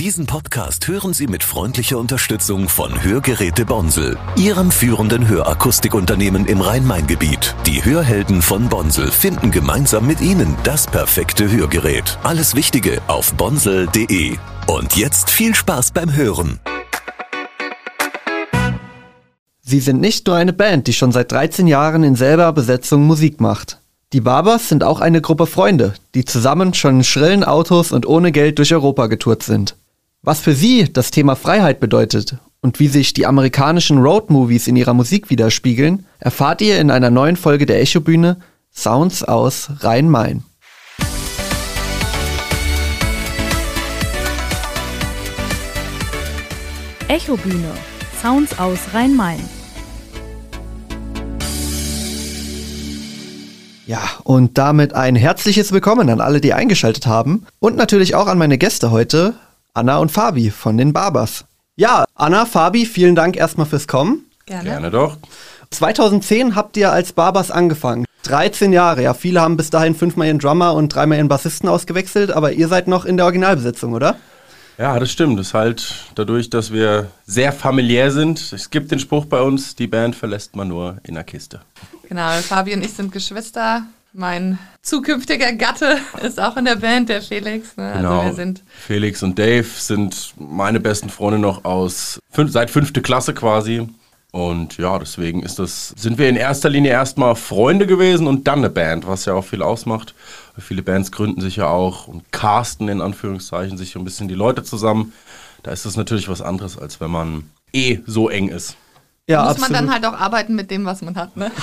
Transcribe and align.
Diesen 0.00 0.24
Podcast 0.24 0.88
hören 0.88 1.12
Sie 1.12 1.26
mit 1.26 1.44
freundlicher 1.44 1.98
Unterstützung 1.98 2.70
von 2.70 3.04
Hörgeräte 3.04 3.66
Bonsel, 3.66 4.16
Ihrem 4.34 4.70
führenden 4.70 5.28
Hörakustikunternehmen 5.28 6.46
im 6.46 6.62
Rhein-Main-Gebiet. 6.62 7.54
Die 7.66 7.84
Hörhelden 7.84 8.40
von 8.40 8.70
Bonsel 8.70 9.10
finden 9.10 9.50
gemeinsam 9.50 10.06
mit 10.06 10.22
Ihnen 10.22 10.56
das 10.64 10.86
perfekte 10.86 11.52
Hörgerät. 11.52 12.18
Alles 12.22 12.54
Wichtige 12.54 13.02
auf 13.08 13.34
bonsel.de. 13.34 14.38
Und 14.66 14.96
jetzt 14.96 15.28
viel 15.28 15.54
Spaß 15.54 15.90
beim 15.90 16.16
Hören. 16.16 16.60
Sie 19.60 19.80
sind 19.80 20.00
nicht 20.00 20.26
nur 20.26 20.36
eine 20.36 20.54
Band, 20.54 20.86
die 20.86 20.94
schon 20.94 21.12
seit 21.12 21.30
13 21.30 21.66
Jahren 21.66 22.04
in 22.04 22.16
selber 22.16 22.50
Besetzung 22.54 23.06
Musik 23.06 23.42
macht. 23.42 23.82
Die 24.14 24.22
Barbers 24.22 24.70
sind 24.70 24.82
auch 24.82 25.00
eine 25.00 25.20
Gruppe 25.20 25.46
Freunde, 25.46 25.92
die 26.14 26.24
zusammen 26.24 26.72
schon 26.72 26.96
in 26.96 27.04
schrillen 27.04 27.44
Autos 27.44 27.92
und 27.92 28.06
ohne 28.06 28.32
Geld 28.32 28.56
durch 28.56 28.72
Europa 28.72 29.06
getourt 29.06 29.42
sind. 29.42 29.76
Was 30.22 30.40
für 30.40 30.52
sie 30.52 30.84
das 30.92 31.10
Thema 31.10 31.34
Freiheit 31.34 31.80
bedeutet 31.80 32.36
und 32.60 32.78
wie 32.78 32.88
sich 32.88 33.14
die 33.14 33.24
amerikanischen 33.24 33.96
Roadmovies 33.96 34.66
in 34.66 34.76
ihrer 34.76 34.92
Musik 34.92 35.30
widerspiegeln, 35.30 36.04
erfahrt 36.18 36.60
ihr 36.60 36.78
in 36.78 36.90
einer 36.90 37.08
neuen 37.08 37.36
Folge 37.36 37.64
der 37.64 37.80
Echobühne 37.80 38.36
Sounds 38.70 39.24
aus 39.24 39.70
Rhein-Main. 39.78 40.44
Echobühne. 47.08 47.72
Sounds 48.20 48.58
aus 48.58 48.78
Rhein-Main. 48.92 49.40
Ja, 53.86 54.02
und 54.24 54.58
damit 54.58 54.92
ein 54.92 55.16
herzliches 55.16 55.72
Willkommen 55.72 56.10
an 56.10 56.20
alle, 56.20 56.42
die 56.42 56.52
eingeschaltet 56.52 57.06
haben. 57.06 57.46
Und 57.58 57.76
natürlich 57.76 58.14
auch 58.14 58.26
an 58.26 58.36
meine 58.36 58.58
Gäste 58.58 58.90
heute, 58.90 59.34
Anna 59.74 59.98
und 59.98 60.10
Fabi 60.10 60.50
von 60.50 60.76
den 60.76 60.92
Barbers. 60.92 61.44
Ja, 61.76 62.04
Anna, 62.14 62.44
Fabi, 62.44 62.86
vielen 62.86 63.14
Dank 63.14 63.36
erstmal 63.36 63.66
fürs 63.66 63.86
Kommen. 63.86 64.26
Gerne. 64.46 64.68
Gerne 64.68 64.90
doch. 64.90 65.16
2010 65.70 66.56
habt 66.56 66.76
ihr 66.76 66.90
als 66.92 67.12
Barbers 67.12 67.50
angefangen. 67.50 68.04
13 68.24 68.72
Jahre, 68.72 69.02
ja, 69.02 69.14
viele 69.14 69.40
haben 69.40 69.56
bis 69.56 69.70
dahin 69.70 69.94
fünfmal 69.94 70.26
ihren 70.26 70.38
Drummer 70.38 70.74
und 70.74 70.88
dreimal 70.88 71.18
ihren 71.18 71.28
Bassisten 71.28 71.68
ausgewechselt, 71.68 72.32
aber 72.32 72.52
ihr 72.52 72.68
seid 72.68 72.88
noch 72.88 73.04
in 73.04 73.16
der 73.16 73.26
Originalbesetzung, 73.26 73.92
oder? 73.92 74.16
Ja, 74.76 74.98
das 74.98 75.10
stimmt. 75.10 75.38
Das 75.38 75.48
ist 75.48 75.54
halt 75.54 75.94
dadurch, 76.14 76.50
dass 76.50 76.72
wir 76.72 77.10
sehr 77.26 77.52
familiär 77.52 78.10
sind. 78.10 78.52
Es 78.52 78.70
gibt 78.70 78.90
den 78.90 78.98
Spruch 78.98 79.26
bei 79.26 79.40
uns, 79.40 79.76
die 79.76 79.86
Band 79.86 80.16
verlässt 80.16 80.56
man 80.56 80.68
nur 80.68 80.98
in 81.04 81.14
der 81.14 81.24
Kiste. 81.24 81.60
Genau, 82.08 82.30
Fabi 82.40 82.74
und 82.74 82.84
ich 82.84 82.92
sind 82.92 83.12
Geschwister. 83.12 83.84
Mein 84.12 84.58
zukünftiger 84.82 85.52
Gatte 85.52 85.98
ist 86.22 86.40
auch 86.40 86.56
in 86.56 86.64
der 86.64 86.76
Band, 86.76 87.08
der 87.08 87.22
Felix. 87.22 87.76
Ne? 87.76 87.86
Also 87.92 87.98
Genau. 88.08 88.24
wir 88.24 88.34
sind 88.34 88.64
Felix 88.86 89.22
und 89.22 89.38
Dave 89.38 89.64
sind 89.64 90.34
meine 90.36 90.80
besten 90.80 91.10
Freunde 91.10 91.38
noch 91.38 91.64
aus 91.64 92.18
fünf, 92.30 92.50
seit 92.50 92.70
fünfte 92.70 93.02
Klasse 93.02 93.34
quasi. 93.34 93.86
Und 94.32 94.78
ja, 94.78 94.96
deswegen 94.98 95.42
ist 95.42 95.58
das, 95.58 95.88
sind 95.96 96.18
wir 96.18 96.28
in 96.28 96.36
erster 96.36 96.68
Linie 96.68 96.92
erstmal 96.92 97.34
Freunde 97.34 97.86
gewesen 97.86 98.26
und 98.28 98.46
dann 98.46 98.60
eine 98.60 98.70
Band, 98.70 99.06
was 99.06 99.24
ja 99.24 99.34
auch 99.34 99.44
viel 99.44 99.62
ausmacht. 99.62 100.14
Viele 100.58 100.82
Bands 100.82 101.10
gründen 101.10 101.40
sich 101.40 101.56
ja 101.56 101.66
auch 101.66 102.06
und 102.06 102.30
casten 102.32 102.88
in 102.88 103.00
Anführungszeichen 103.00 103.76
sich 103.76 103.96
ein 103.96 104.04
bisschen 104.04 104.28
die 104.28 104.34
Leute 104.34 104.62
zusammen. 104.62 105.12
Da 105.62 105.72
ist 105.72 105.84
das 105.84 105.96
natürlich 105.96 106.28
was 106.28 106.42
anderes, 106.42 106.78
als 106.78 107.00
wenn 107.00 107.10
man 107.10 107.50
eh 107.72 108.00
so 108.06 108.28
eng 108.28 108.48
ist. 108.48 108.76
Ja, 109.30 109.44
muss 109.48 109.58
man 109.60 109.72
dann 109.72 109.92
halt 109.92 110.04
auch 110.04 110.12
arbeiten 110.12 110.54
mit 110.54 110.70
dem, 110.70 110.84
was 110.84 111.00
man 111.02 111.16
hat. 111.16 111.36
Ne? 111.36 111.50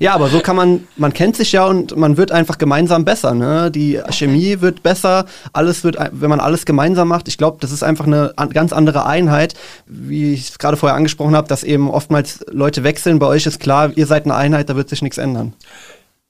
Ja, 0.00 0.14
aber 0.14 0.28
so 0.28 0.40
kann 0.40 0.56
man, 0.56 0.86
man 0.96 1.12
kennt 1.12 1.36
sich 1.36 1.52
ja 1.52 1.64
und 1.66 1.96
man 1.96 2.16
wird 2.16 2.30
einfach 2.32 2.58
gemeinsam 2.58 3.04
besser. 3.04 3.34
Ne? 3.34 3.70
Die 3.70 4.00
Chemie 4.10 4.60
wird 4.60 4.82
besser, 4.82 5.26
alles 5.52 5.84
wird, 5.84 5.96
ein- 5.98 6.10
wenn 6.12 6.30
man 6.30 6.40
alles 6.40 6.64
gemeinsam 6.66 7.08
macht. 7.08 7.28
Ich 7.28 7.38
glaube, 7.38 7.58
das 7.60 7.72
ist 7.72 7.82
einfach 7.82 8.06
eine 8.06 8.32
an, 8.36 8.50
ganz 8.50 8.72
andere 8.72 9.06
Einheit, 9.06 9.54
wie 9.86 10.32
ich 10.34 10.50
es 10.50 10.58
gerade 10.58 10.76
vorher 10.76 10.96
angesprochen 10.96 11.34
habe, 11.34 11.48
dass 11.48 11.64
eben 11.64 11.90
oftmals 11.90 12.44
Leute 12.50 12.84
wechseln. 12.84 13.18
Bei 13.18 13.26
euch 13.26 13.46
ist 13.46 13.60
klar, 13.60 13.90
ihr 13.96 14.06
seid 14.06 14.24
eine 14.24 14.34
Einheit, 14.34 14.68
da 14.68 14.76
wird 14.76 14.88
sich 14.88 15.02
nichts 15.02 15.18
ändern. 15.18 15.54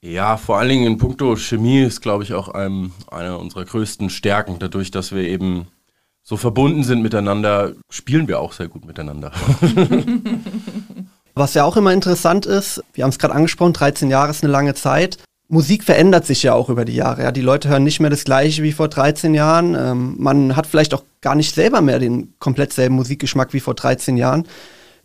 Ja, 0.00 0.36
vor 0.36 0.58
allen 0.58 0.68
Dingen 0.68 0.86
in 0.86 0.98
puncto 0.98 1.34
Chemie 1.36 1.82
ist, 1.82 2.00
glaube 2.00 2.22
ich, 2.22 2.32
auch 2.32 2.48
einem, 2.48 2.92
eine 3.10 3.36
unserer 3.36 3.64
größten 3.64 4.10
Stärken. 4.10 4.56
Dadurch, 4.60 4.90
dass 4.90 5.12
wir 5.12 5.22
eben 5.22 5.66
so 6.28 6.36
verbunden 6.36 6.84
sind 6.84 7.00
miteinander, 7.00 7.72
spielen 7.88 8.28
wir 8.28 8.38
auch 8.38 8.52
sehr 8.52 8.68
gut 8.68 8.84
miteinander. 8.84 9.32
Was 11.34 11.54
ja 11.54 11.64
auch 11.64 11.78
immer 11.78 11.94
interessant 11.94 12.44
ist, 12.44 12.84
wir 12.92 13.04
haben 13.04 13.10
es 13.10 13.18
gerade 13.18 13.32
angesprochen, 13.32 13.72
13 13.72 14.10
Jahre 14.10 14.30
ist 14.30 14.44
eine 14.44 14.52
lange 14.52 14.74
Zeit. 14.74 15.16
Musik 15.48 15.84
verändert 15.84 16.26
sich 16.26 16.42
ja 16.42 16.52
auch 16.52 16.68
über 16.68 16.84
die 16.84 16.96
Jahre. 16.96 17.22
Ja. 17.22 17.32
Die 17.32 17.40
Leute 17.40 17.70
hören 17.70 17.82
nicht 17.82 18.00
mehr 18.00 18.10
das 18.10 18.24
Gleiche 18.24 18.62
wie 18.62 18.72
vor 18.72 18.88
13 18.88 19.32
Jahren. 19.32 19.74
Ähm, 19.74 20.16
man 20.18 20.54
hat 20.54 20.66
vielleicht 20.66 20.92
auch 20.92 21.04
gar 21.22 21.34
nicht 21.34 21.54
selber 21.54 21.80
mehr 21.80 21.98
den 21.98 22.34
komplett 22.38 22.74
selben 22.74 22.96
Musikgeschmack 22.96 23.54
wie 23.54 23.60
vor 23.60 23.72
13 23.72 24.18
Jahren. 24.18 24.46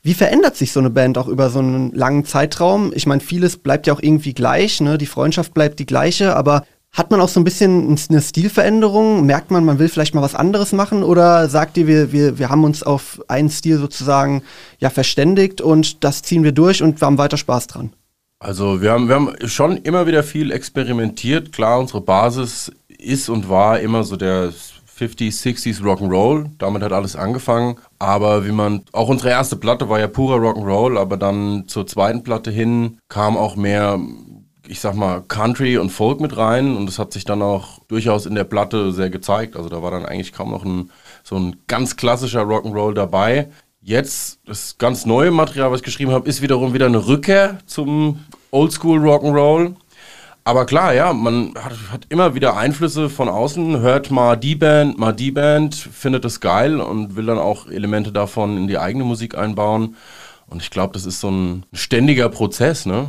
Wie 0.02 0.16
verändert 0.16 0.58
sich 0.58 0.74
so 0.74 0.82
eine 0.82 0.90
Band 0.90 1.18
auch 1.18 1.30
über 1.30 1.50
so 1.50 1.60
einen 1.60 1.94
langen 1.94 2.26
Zeitraum? 2.26 2.92
Ich 2.94 3.06
meine, 3.06 3.22
vieles 3.22 3.56
bleibt 3.56 3.88
ja 3.88 3.94
auch 3.94 4.02
irgendwie 4.04 4.34
gleich, 4.34 4.82
ne? 4.82 4.98
die 4.98 5.06
Freundschaft 5.06 5.54
bleibt 5.54 5.80
die 5.80 5.86
gleiche, 5.86 6.36
aber 6.36 6.66
hat 6.94 7.10
man 7.10 7.20
auch 7.20 7.28
so 7.28 7.40
ein 7.40 7.44
bisschen 7.44 7.98
eine 8.10 8.22
Stilveränderung? 8.22 9.26
Merkt 9.26 9.50
man, 9.50 9.66
man 9.66 9.80
will 9.80 9.90
vielleicht 9.90 10.14
mal 10.14 10.22
was 10.22 10.36
anderes 10.36 10.72
machen? 10.74 11.04
Oder 11.04 11.50
sagt 11.50 11.76
ihr, 11.78 11.88
wir, 11.88 12.12
wir, 12.12 12.38
wir 12.38 12.50
haben 12.50 12.64
uns 12.64 12.84
auf 12.84 13.20
einen 13.28 13.50
Stil 13.50 13.80
sozusagen 13.80 14.44
ja 14.80 14.92
verständigt 14.92 15.60
und 15.60 16.04
das 16.04 16.22
ziehen 16.22 16.44
wir 16.44 16.52
durch 16.52 16.84
und 16.84 17.02
wir 17.02 17.06
haben 17.08 17.18
weiter 17.18 17.38
Spaß 17.38 17.68
dran? 17.68 17.94
Also 18.40 18.82
wir 18.82 18.92
haben, 18.92 19.08
wir 19.08 19.16
haben 19.16 19.34
schon 19.46 19.78
immer 19.78 20.06
wieder 20.06 20.22
viel 20.22 20.52
experimentiert. 20.52 21.52
Klar, 21.52 21.80
unsere 21.80 22.02
Basis 22.02 22.72
ist 22.88 23.30
und 23.30 23.50
war 23.50 23.80
immer 23.80 24.04
so 24.04 24.16
der 24.16 24.52
50s, 25.00 25.42
60s 25.42 25.82
Rock'n'Roll. 25.82 26.50
Damit 26.58 26.84
hat 26.84 26.92
alles 26.92 27.16
angefangen. 27.16 27.78
Aber 28.00 28.46
wie 28.46 28.52
man, 28.52 28.84
auch 28.92 29.10
unsere 29.10 29.30
erste 29.30 29.56
Platte 29.56 29.90
war 29.90 30.00
ja 30.00 30.08
purer 30.08 30.38
Rock'n'Roll, 30.38 31.00
aber 31.00 31.18
dann 31.18 31.64
zur 31.68 31.88
zweiten 31.88 32.24
Platte 32.24 32.52
hin 32.52 33.00
kam 33.10 33.38
auch 33.38 33.56
mehr, 33.56 34.00
ich 34.68 34.80
sag 34.80 34.96
mal, 34.96 35.22
Country 35.22 35.78
und 35.78 35.90
Folk 35.90 36.20
mit 36.20 36.38
rein. 36.38 36.76
Und 36.76 36.86
das 36.86 37.00
hat 37.00 37.14
sich 37.14 37.26
dann 37.26 37.42
auch 37.42 37.80
durchaus 37.88 38.26
in 38.26 38.36
der 38.36 38.44
Platte 38.44 38.92
sehr 38.92 39.10
gezeigt. 39.10 39.56
Also 39.56 39.70
da 39.70 39.82
war 39.82 39.92
dann 39.92 40.06
eigentlich 40.06 40.34
kaum 40.34 40.52
noch 40.52 40.64
ein, 40.64 40.92
so 41.24 41.36
ein 41.36 41.58
ganz 41.68 41.96
klassischer 41.96 42.44
Rock'n'Roll 42.44 42.94
dabei. 42.94 43.50
Jetzt, 43.82 44.40
das 44.46 44.78
ganz 44.78 45.06
neue 45.06 45.32
Material, 45.32 45.72
was 45.72 45.82
ich 45.82 45.86
geschrieben 45.86 46.12
habe, 46.12 46.28
ist 46.30 46.42
wiederum 46.42 46.74
wieder 46.74 46.86
eine 46.86 47.06
Rückkehr 47.06 47.60
zum 47.66 48.24
Oldschool 48.52 49.00
Rock'n'Roll. 49.00 49.76
Aber 50.46 50.66
klar, 50.66 50.94
ja, 50.94 51.14
man 51.14 51.54
hat, 51.56 51.74
hat 51.92 52.06
immer 52.10 52.36
wieder 52.36 52.58
Einflüsse 52.58 53.10
von 53.10 53.30
außen, 53.30 53.80
hört 53.80 54.12
mal 54.12 54.36
die 54.36 54.56
Band, 54.56 54.98
mal 54.98 55.14
die 55.14 55.32
Band, 55.32 55.74
findet 55.74 56.26
das 56.26 56.42
geil 56.42 56.82
und 56.82 57.16
will 57.16 57.26
dann 57.26 57.38
auch 57.38 57.68
Elemente 57.68 58.12
davon 58.12 58.58
in 58.58 58.68
die 58.68 58.78
eigene 58.78 59.06
Musik 59.06 59.38
einbauen. 59.38 59.96
Und 60.48 60.62
ich 60.62 60.70
glaube, 60.70 60.94
das 60.94 61.06
ist 61.06 61.22
so 61.22 61.30
ein 61.32 61.66
ständiger 61.74 62.28
Prozess, 62.28 62.86
ne? 62.86 63.08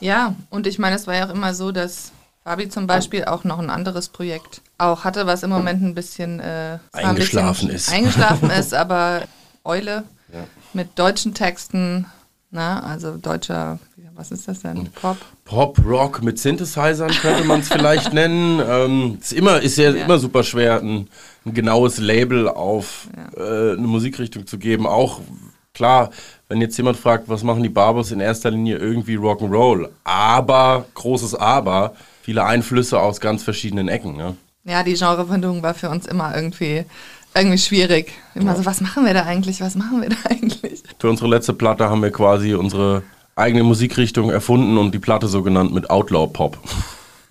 Ja, 0.00 0.34
und 0.50 0.66
ich 0.66 0.78
meine, 0.78 0.96
es 0.96 1.06
war 1.06 1.14
ja 1.14 1.26
auch 1.26 1.32
immer 1.34 1.54
so, 1.54 1.72
dass 1.72 2.12
Fabi 2.44 2.68
zum 2.68 2.86
Beispiel 2.86 3.24
auch 3.24 3.44
noch 3.44 3.58
ein 3.58 3.70
anderes 3.70 4.08
Projekt 4.08 4.60
auch 4.78 5.04
hatte, 5.04 5.26
was 5.26 5.42
im 5.42 5.50
Moment 5.50 5.82
ein 5.82 5.94
bisschen, 5.94 6.38
äh, 6.40 6.78
zwar 6.92 7.00
ein 7.00 7.06
Eingeschlafen 7.10 7.68
bisschen 7.68 7.76
ist. 7.76 7.92
Eingeschlafen 7.92 8.50
ist, 8.50 8.74
aber 8.84 9.22
Eule 9.64 10.04
mit 10.74 10.98
deutschen 10.98 11.32
Texten, 11.34 12.06
na, 12.50 12.80
also 12.82 13.16
deutscher, 13.16 13.78
was 14.14 14.30
ist 14.30 14.46
das 14.48 14.60
denn? 14.60 14.86
Pop? 14.92 15.16
Pop, 15.44 15.78
Rock 15.84 16.22
mit 16.22 16.38
Synthesizern 16.38 17.10
könnte 17.10 17.44
man 17.44 17.60
es 17.60 17.68
vielleicht 17.68 18.12
nennen. 18.14 18.60
Ähm, 18.66 19.18
ist 19.20 19.32
immer, 19.32 19.60
ist 19.60 19.76
ja, 19.78 19.90
Ja. 19.90 20.04
immer 20.04 20.18
super 20.18 20.42
schwer, 20.44 20.80
ein, 20.80 21.08
ein 21.44 21.54
genaues 21.54 21.98
Label 21.98 22.48
auf 22.48 23.08
äh, 23.36 23.40
eine 23.72 23.76
Musikrichtung 23.78 24.46
zu 24.46 24.58
geben. 24.58 24.86
Auch 24.86 25.20
klar, 25.74 26.10
wenn 26.48 26.60
jetzt 26.60 26.76
jemand 26.76 26.96
fragt, 26.96 27.28
was 27.28 27.42
machen 27.42 27.62
die 27.62 27.68
Barbers 27.68 28.12
in 28.12 28.20
erster 28.20 28.50
Linie 28.50 28.76
irgendwie 28.78 29.16
Rock'n'Roll. 29.16 29.88
Aber, 30.04 30.86
großes 30.94 31.34
Aber, 31.34 31.94
viele 32.22 32.44
Einflüsse 32.44 33.00
aus 33.00 33.20
ganz 33.20 33.42
verschiedenen 33.42 33.88
Ecken. 33.88 34.16
Ne? 34.16 34.36
Ja, 34.64 34.82
die 34.82 34.94
Genrefindung 34.94 35.62
war 35.62 35.74
für 35.74 35.88
uns 35.90 36.06
immer 36.06 36.34
irgendwie, 36.34 36.84
irgendwie 37.34 37.58
schwierig. 37.58 38.12
Immer 38.34 38.54
so, 38.56 38.64
was 38.64 38.80
machen 38.80 39.04
wir 39.04 39.14
da 39.14 39.24
eigentlich? 39.24 39.60
Was 39.60 39.74
machen 39.74 40.02
wir 40.02 40.08
da 40.10 40.16
eigentlich? 40.30 40.82
Für 40.98 41.10
unsere 41.10 41.28
letzte 41.28 41.52
Platte 41.52 41.88
haben 41.90 42.02
wir 42.02 42.10
quasi 42.10 42.54
unsere 42.54 43.02
eigene 43.34 43.64
Musikrichtung 43.64 44.30
erfunden 44.30 44.78
und 44.78 44.92
die 44.94 44.98
Platte 44.98 45.28
so 45.28 45.42
genannt 45.42 45.74
mit 45.74 45.90
Outlaw 45.90 46.26
Pop. 46.32 46.58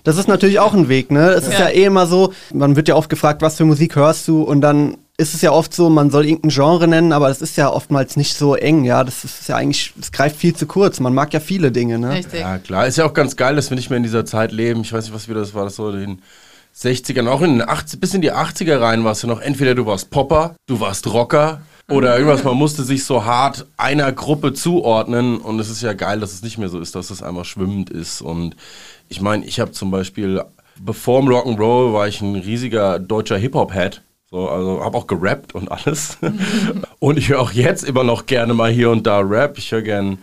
Das 0.03 0.17
ist 0.17 0.27
natürlich 0.27 0.59
auch 0.59 0.73
ein 0.75 0.87
Weg, 0.87 1.09
ne? 1.09 1.29
Es 1.29 1.47
ist 1.47 1.57
ja 1.57 1.67
Ja. 1.67 1.73
eh 1.73 1.85
immer 1.85 2.05
so, 2.05 2.31
man 2.53 2.75
wird 2.75 2.87
ja 2.87 2.95
oft 2.95 3.09
gefragt, 3.09 3.41
was 3.41 3.57
für 3.57 3.65
Musik 3.65 3.95
hörst 3.95 4.27
du 4.27 4.43
und 4.43 4.61
dann 4.61 4.97
ist 5.17 5.33
es 5.33 5.41
ja 5.41 5.51
oft 5.51 5.73
so, 5.73 5.89
man 5.89 6.09
soll 6.09 6.25
irgendein 6.25 6.49
Genre 6.49 6.87
nennen, 6.87 7.13
aber 7.13 7.29
das 7.29 7.41
ist 7.41 7.55
ja 7.55 7.71
oftmals 7.71 8.17
nicht 8.17 8.35
so 8.35 8.55
eng, 8.55 8.83
ja. 8.83 9.03
Das 9.03 9.23
ist 9.23 9.47
ja 9.47 9.55
eigentlich, 9.55 9.93
es 9.99 10.11
greift 10.11 10.35
viel 10.35 10.55
zu 10.55 10.65
kurz. 10.65 10.99
Man 10.99 11.13
mag 11.13 11.33
ja 11.33 11.39
viele 11.39 11.71
Dinge, 11.71 11.97
ne? 11.97 12.11
Richtig. 12.11 12.41
Ja, 12.41 12.57
klar. 12.57 12.85
Ist 12.85 12.97
ja 12.97 13.05
auch 13.05 13.13
ganz 13.13 13.35
geil, 13.37 13.55
dass 13.55 13.69
wir 13.69 13.75
nicht 13.75 13.89
mehr 13.89 13.97
in 13.97 14.03
dieser 14.03 14.25
Zeit 14.25 14.51
leben. 14.51 14.81
Ich 14.81 14.91
weiß 14.91 15.05
nicht, 15.05 15.13
was 15.13 15.29
wieder 15.29 15.39
das 15.39 15.53
war. 15.53 15.63
Das 15.63 15.77
so 15.77 15.89
in 15.89 15.99
den 15.99 16.21
60ern, 16.77 17.29
auch 17.29 17.41
in 17.41 17.59
den 17.59 17.69
80, 17.69 18.01
bis 18.01 18.13
in 18.13 18.21
die 18.21 18.33
80er 18.33 18.81
rein 18.81 19.05
warst 19.05 19.23
du 19.23 19.27
noch. 19.27 19.39
Entweder 19.39 19.73
du 19.73 19.85
warst 19.85 20.09
Popper, 20.09 20.55
du 20.67 20.81
warst 20.81 21.07
Rocker 21.07 21.61
oder 21.89 22.17
irgendwas. 22.17 22.43
Man 22.43 22.57
musste 22.57 22.83
sich 22.83 23.05
so 23.05 23.23
hart 23.23 23.67
einer 23.77 24.11
Gruppe 24.11 24.51
zuordnen. 24.51 25.37
Und 25.37 25.59
es 25.59 25.69
ist 25.69 25.81
ja 25.81 25.93
geil, 25.93 26.19
dass 26.19 26.33
es 26.33 26.43
nicht 26.43 26.57
mehr 26.57 26.67
so 26.67 26.79
ist, 26.81 26.93
dass 26.93 27.09
es 27.09 27.23
einfach 27.23 27.45
schwimmend 27.45 27.89
ist. 27.89 28.21
Und 28.21 28.57
ich 29.07 29.21
meine, 29.21 29.45
ich 29.45 29.61
habe 29.61 29.71
zum 29.71 29.91
Beispiel, 29.91 30.43
bevor 30.77 31.21
dem 31.21 31.29
Rock'n'Roll 31.29 31.93
war 31.93 32.09
ich 32.09 32.19
ein 32.19 32.35
riesiger 32.35 32.99
deutscher 32.99 33.37
Hip-Hop-Head. 33.37 34.01
So 34.35 34.41
So, 34.41 34.49
also 34.49 34.83
habe 34.83 34.97
auch 34.97 35.07
gerappt 35.07 35.55
und 35.55 35.71
alles. 35.71 36.17
und 36.99 37.17
ich 37.17 37.29
höre 37.29 37.39
auch 37.39 37.53
jetzt 37.53 37.85
immer 37.85 38.03
noch 38.03 38.25
gerne 38.25 38.53
mal 38.53 38.69
hier 38.69 38.89
und 38.89 39.07
da 39.07 39.19
Rap. 39.19 39.57
Ich 39.57 39.71
höre 39.71 39.81
gerne 39.81 40.17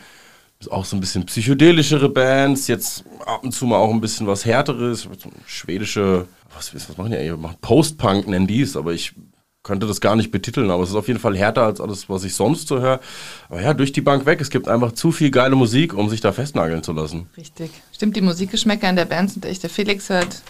auch 0.68 0.84
so 0.84 0.98
ein 0.98 1.00
bisschen 1.00 1.24
psychedelischere 1.24 2.10
Bands. 2.10 2.68
Jetzt 2.68 3.04
ab 3.24 3.42
und 3.42 3.52
zu 3.52 3.64
mal 3.64 3.78
auch 3.78 3.88
ein 3.88 4.02
bisschen 4.02 4.26
was 4.26 4.44
härteres. 4.44 5.08
Schwedische, 5.46 6.26
was, 6.54 6.74
was 6.74 6.98
machen 6.98 7.12
die 7.12 7.16
eigentlich? 7.16 7.60
Post-Punk 7.62 8.28
nennen 8.28 8.46
die 8.46 8.60
es, 8.60 8.76
aber 8.76 8.92
ich 8.92 9.14
könnte 9.62 9.86
das 9.86 10.02
gar 10.02 10.14
nicht 10.14 10.30
betiteln, 10.30 10.70
aber 10.70 10.82
es 10.82 10.90
ist 10.90 10.96
auf 10.96 11.08
jeden 11.08 11.20
Fall 11.20 11.34
härter 11.34 11.62
als 11.62 11.80
alles, 11.80 12.10
was 12.10 12.24
ich 12.24 12.34
sonst 12.34 12.68
so 12.68 12.80
höre. 12.80 13.00
Aber 13.48 13.62
ja, 13.62 13.72
durch 13.72 13.92
die 13.92 14.02
Bank 14.02 14.26
weg. 14.26 14.42
Es 14.42 14.50
gibt 14.50 14.68
einfach 14.68 14.92
zu 14.92 15.10
viel 15.10 15.30
geile 15.30 15.56
Musik, 15.56 15.94
um 15.94 16.10
sich 16.10 16.20
da 16.20 16.32
festnageln 16.32 16.82
zu 16.82 16.92
lassen. 16.92 17.30
Richtig. 17.34 17.70
Stimmt, 17.94 18.14
die 18.14 18.20
Musikgeschmäcker 18.20 18.90
in 18.90 18.96
der 18.96 19.06
Band 19.06 19.30
sind 19.30 19.46
echt. 19.46 19.62
Der 19.62 19.70
Felix 19.70 20.10
hört 20.10 20.42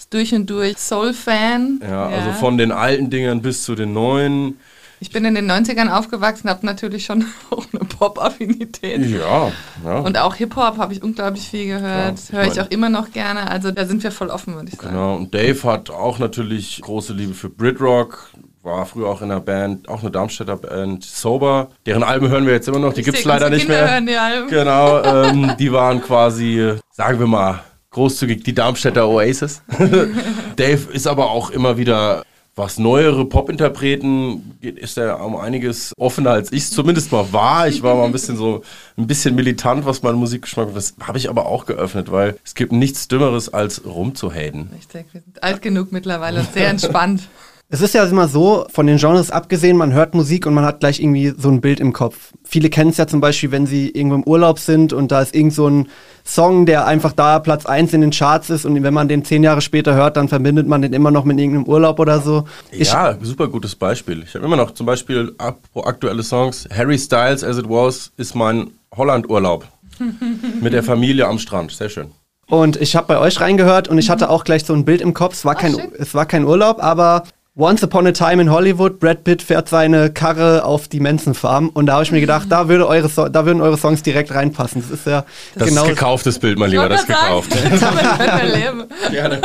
ist 0.00 0.14
durch 0.14 0.34
und 0.34 0.48
durch 0.48 0.78
Soul-Fan. 0.78 1.80
Ja, 1.82 2.10
ja, 2.10 2.16
also 2.16 2.32
von 2.32 2.56
den 2.56 2.72
alten 2.72 3.10
Dingern 3.10 3.42
bis 3.42 3.64
zu 3.64 3.74
den 3.74 3.92
neuen. 3.92 4.58
Ich 4.98 5.10
bin 5.10 5.24
in 5.24 5.34
den 5.34 5.50
90ern 5.50 5.90
aufgewachsen, 5.90 6.48
habe 6.48 6.64
natürlich 6.64 7.04
schon 7.04 7.26
auch 7.50 7.66
eine 7.72 7.84
Pop-Affinität. 7.84 9.06
Ja, 9.06 9.52
ja. 9.84 9.98
Und 9.98 10.18
auch 10.18 10.34
Hip-Hop 10.36 10.78
habe 10.78 10.94
ich 10.94 11.02
unglaublich 11.02 11.48
viel 11.48 11.66
gehört. 11.66 12.18
Ja, 12.30 12.38
Höre 12.38 12.46
ich 12.46 12.60
auch 12.60 12.70
immer 12.70 12.88
noch 12.88 13.12
gerne. 13.12 13.50
Also 13.50 13.70
da 13.70 13.84
sind 13.84 14.02
wir 14.02 14.10
voll 14.10 14.28
offen, 14.28 14.54
würde 14.54 14.68
ich 14.72 14.76
sagen. 14.76 14.88
Genau. 14.88 15.16
Und 15.16 15.34
Dave 15.34 15.62
hat 15.64 15.90
auch 15.90 16.18
natürlich 16.18 16.80
große 16.82 17.12
Liebe 17.12 17.34
für 17.34 17.50
Britrock 17.50 18.30
war 18.62 18.84
früher 18.84 19.08
auch 19.08 19.22
in 19.22 19.30
einer 19.30 19.40
Band, 19.40 19.88
auch 19.88 20.02
eine 20.02 20.10
Darmstädter 20.10 20.56
Band, 20.56 21.02
Sober. 21.02 21.70
Deren 21.86 22.02
Alben 22.02 22.28
hören 22.28 22.44
wir 22.44 22.52
jetzt 22.52 22.68
immer 22.68 22.78
noch, 22.78 22.92
die 22.92 23.02
gibt 23.02 23.16
es 23.16 23.24
leider 23.24 23.48
nicht 23.48 23.62
Kinder 23.62 23.84
mehr. 23.84 23.90
Hören 23.90 24.06
die 24.06 24.16
Alben. 24.16 24.50
Genau, 24.50 25.02
ähm, 25.02 25.54
die 25.58 25.72
waren 25.72 26.02
quasi, 26.02 26.74
sagen 26.90 27.18
wir 27.18 27.26
mal, 27.26 27.60
großzügig 27.90 28.44
die 28.44 28.54
Darmstädter 28.54 29.08
Oasis. 29.08 29.62
Dave 30.56 30.92
ist 30.92 31.06
aber 31.06 31.30
auch 31.30 31.50
immer 31.50 31.76
wieder 31.76 32.24
was 32.56 32.78
neuere 32.78 33.24
Pop-Interpreten 33.24 34.58
geht, 34.60 34.78
ist 34.78 34.98
er 34.98 35.24
um 35.24 35.36
einiges 35.36 35.94
offener 35.96 36.32
als 36.32 36.52
ich 36.52 36.68
zumindest 36.70 37.10
mal 37.10 37.32
war. 37.32 37.68
Ich 37.68 37.82
war 37.82 37.94
mal 37.94 38.04
ein 38.04 38.12
bisschen 38.12 38.36
so 38.36 38.62
ein 38.98 39.06
bisschen 39.06 39.34
militant, 39.34 39.86
was 39.86 40.02
meinen 40.02 40.18
Musikgeschmack 40.18 40.74
Das 40.74 40.94
habe 41.00 41.16
ich 41.16 41.30
aber 41.30 41.46
auch 41.46 41.64
geöffnet, 41.64 42.10
weil 42.10 42.36
es 42.44 42.54
gibt 42.54 42.72
nichts 42.72 43.08
Dümmeres 43.08 43.52
als 43.52 43.84
rumzuhaten. 43.84 44.70
Richtig, 44.76 45.06
wir 45.12 45.22
sind 45.22 45.42
alt 45.42 45.62
genug 45.62 45.92
mittlerweile 45.92 46.40
und 46.40 46.52
sehr 46.52 46.68
entspannt. 46.68 47.22
Es 47.72 47.80
ist 47.80 47.94
ja 47.94 48.04
immer 48.04 48.26
so, 48.26 48.66
von 48.68 48.88
den 48.88 48.96
Genres 48.96 49.30
abgesehen, 49.30 49.76
man 49.76 49.92
hört 49.92 50.12
Musik 50.12 50.44
und 50.44 50.54
man 50.54 50.64
hat 50.64 50.80
gleich 50.80 50.98
irgendwie 50.98 51.32
so 51.38 51.48
ein 51.48 51.60
Bild 51.60 51.78
im 51.78 51.92
Kopf. 51.92 52.32
Viele 52.42 52.68
kennen 52.68 52.90
es 52.90 52.96
ja 52.96 53.06
zum 53.06 53.20
Beispiel, 53.20 53.52
wenn 53.52 53.64
sie 53.64 53.90
irgendwo 53.90 54.16
im 54.16 54.24
Urlaub 54.24 54.58
sind 54.58 54.92
und 54.92 55.12
da 55.12 55.22
ist 55.22 55.36
irgend 55.36 55.54
so 55.54 55.68
ein 55.68 55.88
Song, 56.24 56.66
der 56.66 56.88
einfach 56.88 57.12
da 57.12 57.38
Platz 57.38 57.66
1 57.66 57.92
in 57.92 58.00
den 58.00 58.10
Charts 58.10 58.50
ist 58.50 58.64
und 58.66 58.82
wenn 58.82 58.92
man 58.92 59.06
den 59.06 59.24
zehn 59.24 59.44
Jahre 59.44 59.60
später 59.60 59.94
hört, 59.94 60.16
dann 60.16 60.26
verbindet 60.26 60.66
man 60.66 60.82
den 60.82 60.92
immer 60.92 61.12
noch 61.12 61.24
mit 61.24 61.38
irgendeinem 61.38 61.68
Urlaub 61.68 62.00
oder 62.00 62.20
so. 62.20 62.44
Ich 62.72 62.88
ja, 62.88 63.16
super 63.22 63.46
gutes 63.46 63.76
Beispiel. 63.76 64.24
Ich 64.24 64.34
habe 64.34 64.44
immer 64.44 64.56
noch 64.56 64.72
zum 64.72 64.86
Beispiel 64.86 65.32
aktuelle 65.38 66.24
Songs. 66.24 66.68
Harry 66.76 66.98
Styles, 66.98 67.44
As 67.44 67.56
It 67.56 67.68
Was, 67.68 68.10
ist 68.16 68.34
mein 68.34 68.72
Holland-Urlaub. 68.96 69.64
mit 70.60 70.72
der 70.72 70.82
Familie 70.82 71.28
am 71.28 71.38
Strand. 71.38 71.70
Sehr 71.70 71.88
schön. 71.88 72.10
Und 72.46 72.80
ich 72.80 72.96
habe 72.96 73.06
bei 73.06 73.18
euch 73.18 73.40
reingehört 73.40 73.86
und 73.86 73.98
ich 73.98 74.10
hatte 74.10 74.28
auch 74.28 74.42
gleich 74.42 74.64
so 74.64 74.72
ein 74.72 74.84
Bild 74.84 75.02
im 75.02 75.14
Kopf. 75.14 75.34
Es 75.34 75.44
war, 75.44 75.54
kein, 75.54 75.76
es 75.98 76.14
war 76.14 76.26
kein 76.26 76.44
Urlaub, 76.44 76.82
aber 76.82 77.22
Once 77.60 77.82
Upon 77.84 78.06
a 78.06 78.12
Time 78.12 78.40
in 78.40 78.50
Hollywood, 78.50 78.98
Brad 78.98 79.22
Pitt 79.22 79.42
fährt 79.42 79.68
seine 79.68 80.10
Karre 80.10 80.64
auf 80.64 80.88
die 80.88 80.98
Manson 80.98 81.34
Farm 81.34 81.68
und 81.68 81.84
da 81.84 81.92
habe 81.92 82.04
ich 82.04 82.10
mir 82.10 82.22
gedacht, 82.22 82.46
da, 82.48 82.68
würde 82.68 82.88
eure 82.88 83.10
so 83.10 83.28
da 83.28 83.44
würden 83.44 83.60
eure 83.60 83.76
Songs 83.76 84.02
direkt 84.02 84.34
reinpassen. 84.34 84.80
Das 84.80 84.98
ist 84.98 85.06
ja 85.06 85.26
das 85.56 85.68
genau 85.68 85.82
ist 85.82 85.90
gekauftes 85.90 86.38
Bild, 86.38 86.58
mein 86.58 86.70
Lieber, 86.70 86.88
das 86.88 87.02
ist 87.02 87.08
gekauft. 87.08 87.50
Damit 87.52 88.18
können 88.18 88.40
wir 88.42 88.56
leben. 88.56 88.84
Gerne. 89.10 89.40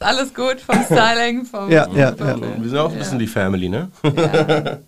Alles 0.00 0.34
gut 0.34 0.60
vom 0.60 0.82
Styling, 0.84 1.44
vom. 1.44 1.70
Ja, 1.70 1.86
ja, 1.94 2.14
ja. 2.18 2.36
Wir 2.58 2.68
sind 2.68 2.78
auch 2.78 2.90
ein 2.90 2.98
bisschen 2.98 3.18
die 3.18 3.26
Family, 3.26 3.68
ne? 3.68 3.90
Ja. 4.02 4.78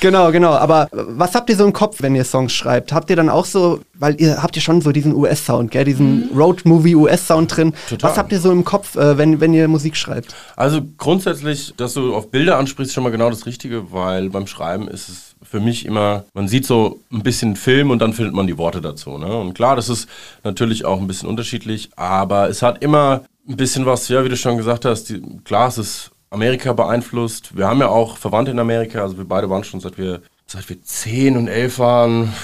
genau, 0.00 0.30
genau. 0.30 0.52
Aber 0.52 0.88
was 0.92 1.34
habt 1.34 1.48
ihr 1.50 1.56
so 1.56 1.64
im 1.64 1.72
Kopf, 1.72 2.02
wenn 2.02 2.14
ihr 2.14 2.24
Songs 2.24 2.52
schreibt? 2.52 2.92
Habt 2.92 3.08
ihr 3.10 3.16
dann 3.16 3.30
auch 3.30 3.44
so, 3.44 3.80
weil 3.94 4.20
ihr 4.20 4.42
habt 4.42 4.56
ja 4.56 4.62
schon 4.62 4.80
so 4.80 4.92
diesen 4.92 5.14
US-Sound, 5.14 5.70
gell? 5.70 5.84
Diesen 5.84 6.30
mhm. 6.30 6.38
Road-Movie-US-Sound 6.38 7.56
drin. 7.56 7.72
Total. 7.88 8.10
Was 8.10 8.18
habt 8.18 8.32
ihr 8.32 8.40
so 8.40 8.50
im 8.52 8.64
Kopf, 8.64 8.96
äh, 8.96 9.16
wenn, 9.16 9.40
wenn 9.40 9.54
ihr 9.54 9.68
Musik 9.68 9.96
schreibt? 9.96 10.34
Also 10.56 10.82
grundsätzlich, 10.98 11.74
dass 11.76 11.94
du 11.94 12.14
auf 12.14 12.30
Bilder 12.30 12.58
ansprichst, 12.58 12.90
ist 12.90 12.94
schon 12.94 13.04
mal 13.04 13.10
genau 13.10 13.30
das 13.30 13.46
Richtige, 13.46 13.92
weil 13.92 14.30
beim 14.30 14.46
Schreiben 14.46 14.88
ist 14.88 15.08
es 15.08 15.34
für 15.42 15.60
mich 15.60 15.86
immer, 15.86 16.24
man 16.34 16.48
sieht 16.48 16.66
so 16.66 17.00
ein 17.12 17.22
bisschen 17.22 17.56
Film 17.56 17.90
und 17.90 18.00
dann 18.00 18.12
findet 18.12 18.34
man 18.34 18.46
die 18.46 18.58
Worte 18.58 18.80
dazu. 18.80 19.18
Ne? 19.18 19.34
Und 19.34 19.54
klar, 19.54 19.76
das 19.76 19.88
ist 19.88 20.08
natürlich 20.44 20.84
auch 20.84 21.00
ein 21.00 21.06
bisschen 21.06 21.28
unterschiedlich, 21.28 21.90
aber 21.96 22.48
es 22.48 22.62
hat 22.62 22.82
immer 22.82 23.22
ein 23.48 23.56
bisschen 23.56 23.86
was, 23.86 24.08
ja, 24.08 24.24
wie 24.24 24.28
du 24.28 24.36
schon 24.36 24.56
gesagt 24.56 24.84
hast, 24.84 25.08
die, 25.08 25.22
klar, 25.44 25.68
es 25.68 25.78
ist 25.78 26.10
Amerika 26.30 26.72
beeinflusst. 26.72 27.56
Wir 27.56 27.66
haben 27.66 27.80
ja 27.80 27.88
auch 27.88 28.18
Verwandte 28.18 28.50
in 28.50 28.58
Amerika, 28.58 29.00
also 29.00 29.16
wir 29.16 29.24
beide 29.24 29.48
waren 29.48 29.64
schon 29.64 29.80
seit 29.80 29.96
wir, 29.96 30.20
seit 30.46 30.68
wir 30.68 30.82
10 30.82 31.36
und 31.36 31.48
11 31.48 31.78
waren 31.78 32.34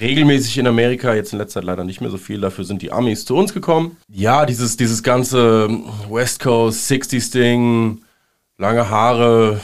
regelmäßig 0.00 0.58
in 0.58 0.66
Amerika, 0.66 1.14
jetzt 1.14 1.32
in 1.32 1.38
letzter 1.38 1.60
Zeit 1.60 1.64
leider 1.64 1.84
nicht 1.84 2.00
mehr 2.00 2.10
so 2.10 2.16
viel, 2.16 2.40
dafür 2.40 2.64
sind 2.64 2.80
die 2.82 2.92
Amis 2.92 3.24
zu 3.24 3.36
uns 3.36 3.52
gekommen. 3.52 3.96
Ja, 4.08 4.46
dieses, 4.46 4.76
dieses 4.76 5.02
ganze 5.02 5.68
West 6.08 6.40
Coast 6.40 6.90
60s 6.90 7.32
Ding, 7.32 8.02
lange 8.56 8.88
Haare, 8.88 9.60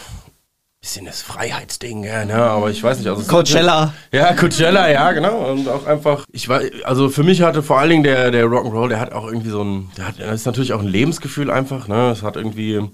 bisschen 0.86 1.04
das 1.04 1.20
Freiheitsding, 1.20 2.04
ja, 2.04 2.24
ne? 2.24 2.36
aber 2.36 2.70
ich 2.70 2.80
weiß 2.80 2.98
nicht. 2.98 3.08
Also 3.08 3.24
Coachella. 3.24 3.92
Ja, 4.12 4.32
Coachella, 4.34 4.88
ja, 4.88 5.10
genau. 5.10 5.50
Und 5.50 5.68
auch 5.68 5.84
einfach, 5.84 6.24
ich 6.30 6.48
war, 6.48 6.60
also 6.84 7.08
für 7.08 7.24
mich 7.24 7.42
hatte 7.42 7.64
vor 7.64 7.80
allen 7.80 7.90
Dingen 7.90 8.02
der, 8.04 8.30
der 8.30 8.44
Rock'n'Roll, 8.44 8.90
der 8.90 9.00
hat 9.00 9.12
auch 9.12 9.26
irgendwie 9.26 9.50
so 9.50 9.64
ein, 9.64 9.90
der 9.96 10.06
hat, 10.06 10.20
das 10.20 10.42
ist 10.42 10.46
natürlich 10.46 10.72
auch 10.72 10.80
ein 10.80 10.86
Lebensgefühl 10.86 11.50
einfach, 11.50 11.88
ne? 11.88 12.10
Es 12.12 12.22
hat 12.22 12.36
irgendwie 12.36 12.88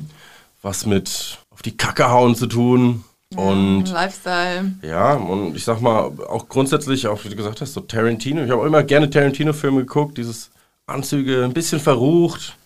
was 0.62 0.86
mit 0.86 1.36
auf 1.50 1.60
die 1.60 1.76
Kacke 1.76 2.10
hauen 2.10 2.34
zu 2.34 2.46
tun. 2.46 3.04
Und 3.36 3.84
ja, 3.86 3.92
Lifestyle. 3.92 4.72
Ja, 4.80 5.12
und 5.12 5.54
ich 5.54 5.64
sag 5.64 5.82
mal, 5.82 6.12
auch 6.28 6.48
grundsätzlich, 6.48 7.06
auch 7.08 7.22
wie 7.24 7.28
du 7.28 7.36
gesagt 7.36 7.60
hast, 7.60 7.74
so 7.74 7.80
Tarantino. 7.80 8.42
Ich 8.42 8.50
habe 8.50 8.62
auch 8.62 8.66
immer 8.66 8.84
gerne 8.84 9.10
Tarantino-Filme 9.10 9.80
geguckt, 9.80 10.16
dieses 10.16 10.50
Anzüge, 10.86 11.44
ein 11.44 11.52
bisschen 11.52 11.78
verrucht 11.78 12.56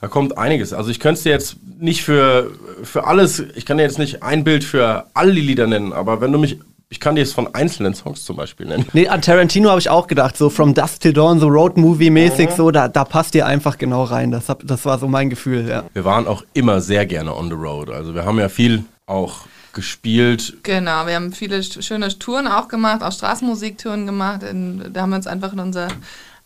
da 0.00 0.08
kommt 0.08 0.36
einiges. 0.38 0.72
Also 0.72 0.90
ich 0.90 1.00
könnte 1.00 1.18
es 1.18 1.22
dir 1.24 1.30
jetzt 1.30 1.56
nicht 1.78 2.02
für, 2.02 2.50
für 2.82 3.06
alles, 3.06 3.42
ich 3.54 3.66
kann 3.66 3.78
dir 3.78 3.84
jetzt 3.84 3.98
nicht 3.98 4.22
ein 4.22 4.44
Bild 4.44 4.64
für 4.64 5.06
alle 5.14 5.32
die 5.32 5.40
Lieder 5.40 5.66
nennen, 5.66 5.92
aber 5.92 6.20
wenn 6.20 6.32
du 6.32 6.38
mich 6.38 6.58
ich 6.90 7.00
kann 7.00 7.16
dir 7.16 7.22
jetzt 7.22 7.34
von 7.34 7.52
einzelnen 7.54 7.92
Songs 7.92 8.24
zum 8.24 8.36
Beispiel 8.36 8.66
nennen. 8.66 8.86
Nee, 8.92 9.08
an 9.08 9.20
Tarantino 9.20 9.68
habe 9.68 9.80
ich 9.80 9.90
auch 9.90 10.06
gedacht, 10.06 10.36
so 10.36 10.48
From 10.48 10.74
Dust 10.74 11.02
Till 11.02 11.12
Dawn, 11.12 11.40
so 11.40 11.48
Road-Movie-mäßig, 11.48 12.50
mhm. 12.50 12.54
so, 12.56 12.70
da, 12.70 12.86
da 12.86 13.04
passt 13.04 13.34
ihr 13.34 13.46
einfach 13.46 13.78
genau 13.78 14.04
rein. 14.04 14.30
Das, 14.30 14.48
hab, 14.48 14.64
das 14.64 14.84
war 14.84 14.98
so 15.00 15.08
mein 15.08 15.28
Gefühl, 15.28 15.68
ja. 15.68 15.82
Wir 15.92 16.04
waren 16.04 16.28
auch 16.28 16.44
immer 16.52 16.80
sehr 16.80 17.04
gerne 17.04 17.34
on 17.34 17.48
the 17.48 17.54
road. 17.54 17.90
Also 17.90 18.14
wir 18.14 18.24
haben 18.24 18.38
ja 18.38 18.48
viel 18.48 18.84
auch 19.06 19.46
gespielt. 19.72 20.58
Genau, 20.62 21.06
wir 21.06 21.16
haben 21.16 21.32
viele 21.32 21.62
schöne 21.64 22.16
Touren 22.16 22.46
auch 22.46 22.68
gemacht, 22.68 23.02
auch 23.02 23.10
Straßenmusiktouren 23.10 24.06
gemacht. 24.06 24.44
In, 24.44 24.92
da 24.92 25.02
haben 25.02 25.10
wir 25.10 25.16
uns 25.16 25.26
einfach 25.26 25.52
in 25.52 25.58
unser 25.58 25.88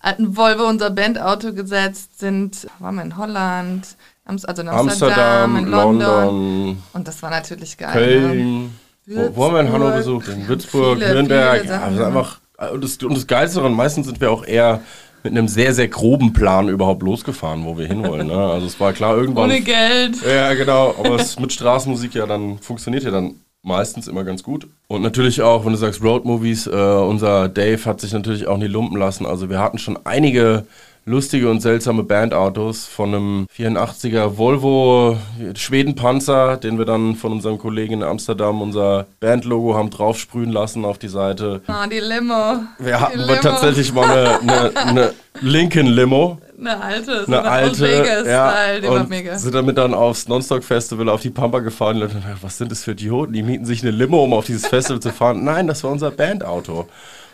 alten 0.00 0.37
Volvo 0.37 0.64
unser 0.64 0.90
Bandauto 0.90 1.52
gesetzt, 1.52 2.19
sind, 2.19 2.67
waren 2.78 2.97
wir 2.97 3.02
in 3.02 3.17
Holland, 3.17 3.97
also 4.25 4.62
in 4.62 4.69
Amsterdam, 4.69 4.78
Amsterdam 4.88 5.57
in 5.57 5.67
London. 5.67 6.00
London. 6.00 6.83
Und 6.93 7.09
das 7.09 7.23
war 7.23 7.31
natürlich 7.31 7.76
geil. 7.76 7.93
Köln. 7.93 8.62
Ne? 8.62 8.71
Wo, 9.07 9.37
wo, 9.37 9.45
haben 9.47 9.55
wir 9.55 9.61
in 9.61 9.73
Hannover 9.73 9.97
besucht? 9.97 10.28
In 10.28 10.47
Würzburg, 10.47 10.99
viele, 10.99 11.14
Nürnberg. 11.14 11.61
Viele 11.62 11.73
ja, 11.73 11.83
also 11.83 12.05
einfach, 12.05 12.40
und 12.73 12.85
das, 12.85 12.99
und 12.99 13.17
das 13.17 13.26
Geilste 13.26 13.59
daran, 13.59 13.73
meistens 13.73 14.07
sind 14.07 14.21
wir 14.21 14.31
auch 14.31 14.45
eher 14.45 14.83
mit 15.23 15.33
einem 15.33 15.49
sehr, 15.49 15.75
sehr 15.75 15.88
groben 15.88 16.33
Plan 16.33 16.69
überhaupt 16.69 17.02
losgefahren, 17.02 17.64
wo 17.64 17.76
wir 17.76 17.87
hinwollen. 17.87 18.26
Ne? 18.26 18.37
Also 18.37 18.67
es 18.67 18.78
war 18.78 18.93
klar, 18.93 19.17
irgendwann. 19.17 19.45
Ohne 19.45 19.61
Geld. 19.61 20.17
Ja, 20.25 20.55
genau. 20.55 20.95
Aber 20.99 21.17
es 21.17 21.38
mit 21.40 21.52
Straßenmusik 21.52 22.14
ja 22.14 22.26
dann 22.26 22.59
funktioniert 22.59 23.02
ja 23.05 23.11
dann 23.11 23.37
meistens 23.68 24.08
immer 24.08 24.25
ganz 24.25 24.42
gut. 24.42 24.66
Und 24.88 25.02
natürlich 25.02 25.42
auch, 25.42 25.64
wenn 25.64 25.72
du 25.72 25.78
sagst 25.78 26.02
Road-Movies, 26.02 26.66
äh, 26.66 26.70
unser 26.70 27.48
Dave 27.48 27.84
hat 27.84 28.00
sich 28.00 28.12
natürlich 28.12 28.48
auch 28.48 28.56
nie 28.56 28.66
lumpen 28.66 28.98
lassen. 28.98 29.26
Also 29.26 29.48
wir 29.48 29.60
hatten 29.60 29.78
schon 29.78 29.98
einige 30.04 30.64
lustige 31.09 31.50
und 31.50 31.61
seltsame 31.61 32.03
Bandautos 32.03 32.87
von 32.87 33.15
einem 33.15 33.47
84er 33.57 34.37
Volvo 34.37 35.17
Schwedenpanzer, 35.57 36.59
den 36.59 36.79
wir 36.79 36.85
dann 36.85 37.17
von 37.17 37.33
unserem 37.33 37.59
Kollegen 37.59 37.95
in 37.95 38.03
Amsterdam 38.03 38.61
unser 38.61 39.07
Bandlogo 39.21 39.75
haben 39.75 39.91
draufsprühen 39.91 40.53
lassen 40.53 40.85
auf 40.85 40.99
die 40.99 41.09
Seite. 41.09 41.62
Ah, 41.67 41.87
die 41.87 42.00
Limo. 42.00 42.61
Wir 42.79 43.00
hatten 43.00 43.21
Limo. 43.21 43.41
tatsächlich 43.41 43.93
mal 43.93 44.05
eine, 44.05 44.41
eine, 44.41 44.77
eine 44.77 45.15
Lincoln 45.41 45.87
Limo. 45.87 46.38
Eine 46.59 46.81
alte, 46.81 47.25
so 47.25 47.27
eine, 47.27 47.41
eine 47.41 47.50
alte, 47.50 47.81
Vegas-Style, 47.81 48.81
die 48.83 48.88
war 48.88 49.07
mega. 49.07 49.38
Sind 49.38 49.55
damit 49.55 49.79
dann 49.79 49.95
aufs 49.95 50.29
Nonstock-Festival 50.29 51.09
auf 51.09 51.23
die 51.23 51.31
Pampa 51.31 51.61
gefahren. 51.61 52.03
Und 52.03 52.12
dachten, 52.12 52.25
was 52.43 52.59
sind 52.59 52.71
das 52.71 52.83
für 52.83 52.93
Idioten? 52.93 53.33
Die 53.33 53.43
mieten 53.43 53.65
sich 53.65 53.83
eine 53.83 53.93
Limo, 53.93 54.25
um 54.25 54.33
auf 54.33 54.45
dieses 54.45 54.67
Festival 54.67 55.00
zu 55.00 55.11
fahren. 55.11 55.45
Nein, 55.45 55.69
das 55.69 55.85
war 55.85 55.93
unser 55.93 56.11
Bandauto. 56.11 56.88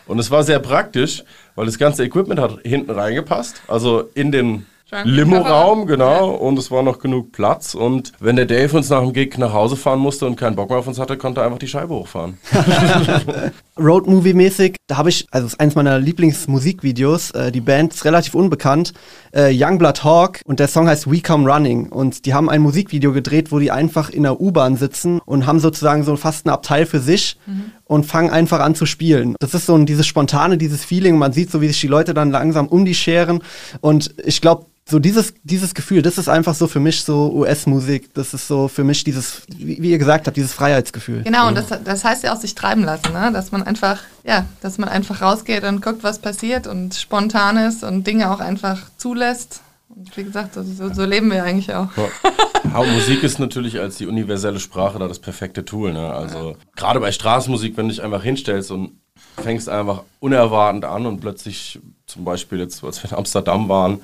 Und 0.07 0.19
es 0.19 0.31
war 0.31 0.43
sehr 0.43 0.59
praktisch, 0.59 1.23
weil 1.55 1.65
das 1.65 1.77
ganze 1.77 2.03
Equipment 2.03 2.39
hat 2.39 2.59
hinten 2.63 2.91
reingepasst. 2.91 3.61
Also 3.67 4.09
in 4.13 4.31
den 4.31 4.65
Limo-Raum, 5.03 5.87
genau. 5.87 6.29
Und 6.29 6.59
es 6.59 6.71
war 6.71 6.83
noch 6.83 6.99
genug 6.99 7.31
Platz. 7.31 7.75
Und 7.75 8.13
wenn 8.19 8.35
der 8.35 8.45
Dave 8.45 8.77
uns 8.77 8.89
nach 8.89 9.01
dem 9.01 9.13
Gig 9.13 9.37
nach 9.37 9.53
Hause 9.53 9.75
fahren 9.75 9.99
musste 9.99 10.25
und 10.25 10.35
keinen 10.35 10.55
Bock 10.55 10.69
mehr 10.69 10.79
auf 10.79 10.87
uns 10.87 10.99
hatte, 10.99 11.17
konnte 11.17 11.41
er 11.41 11.45
einfach 11.47 11.59
die 11.59 11.67
Scheibe 11.67 11.93
hochfahren. 11.95 12.37
Road-Movie-mäßig. 13.79 14.77
Da 14.87 14.97
habe 14.97 15.09
ich, 15.09 15.27
also 15.31 15.45
das 15.45 15.53
ist 15.53 15.59
eines 15.59 15.75
meiner 15.75 15.99
Lieblingsmusikvideos. 15.99 17.31
Äh, 17.31 17.51
die 17.51 17.61
Band 17.61 17.93
ist 17.93 18.05
relativ 18.05 18.35
unbekannt. 18.35 18.93
Äh, 19.33 19.51
Youngblood 19.53 20.03
Hawk 20.03 20.41
und 20.45 20.59
der 20.59 20.67
Song 20.67 20.87
heißt 20.87 21.09
We 21.11 21.21
Come 21.21 21.51
Running. 21.51 21.89
Und 21.89 22.25
die 22.25 22.33
haben 22.33 22.49
ein 22.49 22.61
Musikvideo 22.61 23.11
gedreht, 23.11 23.51
wo 23.51 23.59
die 23.59 23.71
einfach 23.71 24.09
in 24.09 24.23
der 24.23 24.39
U-Bahn 24.39 24.77
sitzen 24.77 25.19
und 25.25 25.45
haben 25.45 25.59
sozusagen 25.59 26.03
so 26.03 26.15
fast 26.15 26.45
ein 26.45 26.49
Abteil 26.49 26.85
für 26.85 26.99
sich 26.99 27.37
mhm. 27.45 27.71
und 27.85 28.05
fangen 28.05 28.29
einfach 28.29 28.59
an 28.59 28.75
zu 28.75 28.85
spielen. 28.85 29.35
Das 29.39 29.53
ist 29.53 29.65
so 29.65 29.75
ein, 29.75 29.85
dieses 29.85 30.07
spontane, 30.07 30.57
dieses 30.57 30.85
Feeling. 30.85 31.17
Man 31.17 31.33
sieht 31.33 31.51
so, 31.51 31.61
wie 31.61 31.67
sich 31.67 31.81
die 31.81 31.87
Leute 31.87 32.13
dann 32.13 32.31
langsam 32.31 32.67
um 32.67 32.85
die 32.85 32.95
scheren. 32.95 33.41
Und 33.81 34.13
ich 34.23 34.41
glaube, 34.41 34.65
so 34.87 34.99
dieses, 34.99 35.33
dieses 35.43 35.73
Gefühl, 35.73 36.03
das 36.03 36.19
ist 36.19 36.29
einfach 36.29 36.53
so 36.53 36.67
für 36.67 36.79
mich 36.79 37.03
so 37.03 37.31
US-Musik. 37.33 38.13
Das 38.13 38.35
ist 38.35 38.47
so 38.47 38.67
für 38.67 38.83
mich 38.83 39.03
dieses, 39.03 39.41
wie, 39.47 39.81
wie 39.81 39.89
ihr 39.89 39.97
gesagt 39.97 40.27
habt, 40.27 40.37
dieses 40.37 40.53
Freiheitsgefühl. 40.53 41.23
Genau, 41.23 41.47
und 41.47 41.55
das, 41.55 41.65
das 41.83 42.03
heißt 42.03 42.23
ja 42.23 42.33
auch 42.33 42.39
sich 42.39 42.53
treiben 42.53 42.83
lassen, 42.83 43.11
ne? 43.11 43.31
dass 43.33 43.51
man 43.51 43.64
einfach, 43.65 44.01
ja, 44.23 44.45
dass 44.61 44.77
man 44.77 44.89
einfach 44.89 45.21
rausgeht 45.21 45.63
und 45.63 45.81
guckt, 45.81 46.03
was 46.03 46.19
passiert 46.19 46.67
und 46.67 46.95
spontan 46.95 47.57
ist 47.57 47.83
und 47.83 48.05
Dinge 48.05 48.31
auch 48.31 48.39
einfach 48.39 48.83
zulässt. 48.97 49.61
Und 49.89 50.15
wie 50.17 50.23
gesagt, 50.23 50.55
so, 50.55 50.93
so 50.93 51.05
leben 51.05 51.31
wir 51.31 51.43
eigentlich 51.43 51.73
auch. 51.73 51.89
Ja. 51.95 52.83
Musik 52.83 53.23
ist 53.23 53.39
natürlich 53.39 53.79
als 53.79 53.97
die 53.97 54.07
universelle 54.07 54.59
Sprache 54.59 54.99
da 54.99 55.07
das 55.07 55.19
perfekte 55.19 55.63
Tool. 55.63 55.93
Ne? 55.93 56.13
Also 56.13 56.51
ja. 56.51 56.55
gerade 56.75 56.99
bei 56.99 57.11
Straßenmusik, 57.11 57.77
wenn 57.77 57.87
du 57.87 57.93
dich 57.93 58.03
einfach 58.03 58.23
hinstellst 58.23 58.71
und 58.71 58.99
fängst 59.41 59.69
einfach 59.69 60.03
unerwartend 60.19 60.85
an 60.85 61.05
und 61.05 61.21
plötzlich, 61.21 61.79
zum 62.05 62.25
Beispiel 62.25 62.59
jetzt, 62.59 62.83
als 62.83 63.03
wir 63.03 63.11
in 63.11 63.17
Amsterdam 63.17 63.69
waren, 63.69 64.01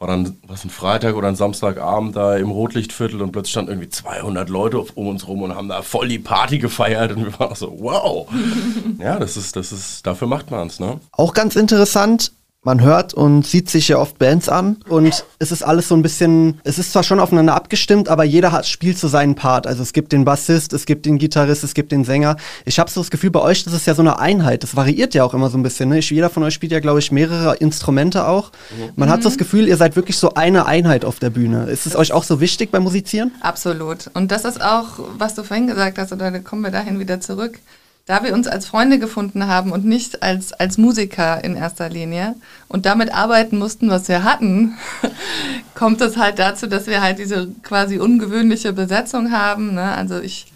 war 0.00 0.08
dann 0.08 0.38
was 0.46 0.64
ein 0.64 0.70
Freitag 0.70 1.14
oder 1.14 1.28
ein 1.28 1.36
Samstagabend 1.36 2.16
da 2.16 2.36
im 2.36 2.50
Rotlichtviertel 2.50 3.20
und 3.20 3.32
plötzlich 3.32 3.52
standen 3.52 3.72
irgendwie 3.72 3.90
200 3.90 4.48
Leute 4.48 4.80
um 4.80 5.06
uns 5.06 5.28
rum 5.28 5.42
und 5.42 5.54
haben 5.54 5.68
da 5.68 5.82
voll 5.82 6.08
die 6.08 6.18
Party 6.18 6.58
gefeiert 6.58 7.12
und 7.12 7.26
wir 7.26 7.38
waren 7.38 7.54
so 7.54 7.76
wow. 7.78 8.26
Ja 8.98 9.18
das 9.18 9.36
ist 9.36 9.56
das 9.56 9.72
ist 9.72 10.06
dafür 10.06 10.26
macht 10.26 10.50
man 10.50 10.68
es 10.68 10.80
ne? 10.80 10.98
Auch 11.12 11.34
ganz 11.34 11.54
interessant 11.54 12.32
man 12.62 12.82
hört 12.82 13.14
und 13.14 13.46
sieht 13.46 13.70
sich 13.70 13.88
ja 13.88 13.96
oft 13.96 14.18
Bands 14.18 14.50
an 14.50 14.76
und 14.86 15.24
es 15.38 15.50
ist 15.50 15.62
alles 15.62 15.88
so 15.88 15.94
ein 15.94 16.02
bisschen, 16.02 16.60
es 16.62 16.78
ist 16.78 16.92
zwar 16.92 17.02
schon 17.02 17.18
aufeinander 17.18 17.54
abgestimmt, 17.54 18.10
aber 18.10 18.24
jeder 18.24 18.52
hat, 18.52 18.66
spielt 18.66 18.98
so 18.98 19.08
seinen 19.08 19.34
Part. 19.34 19.66
Also 19.66 19.82
es 19.82 19.94
gibt 19.94 20.12
den 20.12 20.26
Bassist, 20.26 20.74
es 20.74 20.84
gibt 20.84 21.06
den 21.06 21.16
Gitarrist, 21.16 21.64
es 21.64 21.72
gibt 21.72 21.90
den 21.90 22.04
Sänger. 22.04 22.36
Ich 22.66 22.78
habe 22.78 22.90
so 22.90 23.00
das 23.00 23.10
Gefühl, 23.10 23.30
bei 23.30 23.40
euch, 23.40 23.64
das 23.64 23.72
ist 23.72 23.86
ja 23.86 23.94
so 23.94 24.02
eine 24.02 24.18
Einheit. 24.18 24.62
Das 24.62 24.76
variiert 24.76 25.14
ja 25.14 25.24
auch 25.24 25.32
immer 25.32 25.48
so 25.48 25.56
ein 25.56 25.62
bisschen. 25.62 25.88
Ne? 25.88 26.00
Jeder 26.00 26.28
von 26.28 26.42
euch 26.42 26.52
spielt 26.52 26.72
ja, 26.72 26.80
glaube 26.80 26.98
ich, 26.98 27.10
mehrere 27.10 27.56
Instrumente 27.56 28.26
auch. 28.26 28.52
Man 28.94 29.08
mhm. 29.08 29.12
hat 29.12 29.22
so 29.22 29.30
das 29.30 29.38
Gefühl, 29.38 29.66
ihr 29.66 29.78
seid 29.78 29.96
wirklich 29.96 30.18
so 30.18 30.34
eine 30.34 30.66
Einheit 30.66 31.06
auf 31.06 31.18
der 31.18 31.30
Bühne. 31.30 31.64
Ist 31.64 31.86
es 31.86 31.96
euch 31.96 32.12
auch 32.12 32.24
so 32.24 32.40
wichtig 32.40 32.70
beim 32.70 32.82
Musizieren? 32.82 33.32
Absolut. 33.40 34.10
Und 34.12 34.30
das 34.30 34.44
ist 34.44 34.60
auch, 34.60 34.98
was 35.16 35.34
du 35.34 35.44
vorhin 35.44 35.66
gesagt 35.66 35.96
hast, 35.96 36.12
oder 36.12 36.30
da 36.30 36.40
kommen 36.40 36.60
wir 36.60 36.70
dahin 36.70 36.98
wieder 36.98 37.22
zurück 37.22 37.58
da 38.06 38.24
wir 38.24 38.34
uns 38.34 38.48
als 38.48 38.66
Freunde 38.66 38.98
gefunden 38.98 39.46
haben 39.46 39.72
und 39.72 39.84
nicht 39.84 40.22
als, 40.22 40.52
als 40.52 40.78
Musiker 40.78 41.44
in 41.44 41.56
erster 41.56 41.88
Linie 41.88 42.34
und 42.68 42.86
damit 42.86 43.14
arbeiten 43.14 43.58
mussten, 43.58 43.88
was 43.88 44.08
wir 44.08 44.24
hatten, 44.24 44.76
kommt 45.74 46.00
es 46.00 46.16
halt 46.16 46.38
dazu, 46.38 46.66
dass 46.66 46.86
wir 46.86 47.02
halt 47.02 47.18
diese 47.18 47.48
quasi 47.62 47.98
ungewöhnliche 47.98 48.72
Besetzung 48.72 49.30
haben. 49.30 49.74
Ne? 49.74 49.94
Also 49.94 50.18
ich 50.18 50.46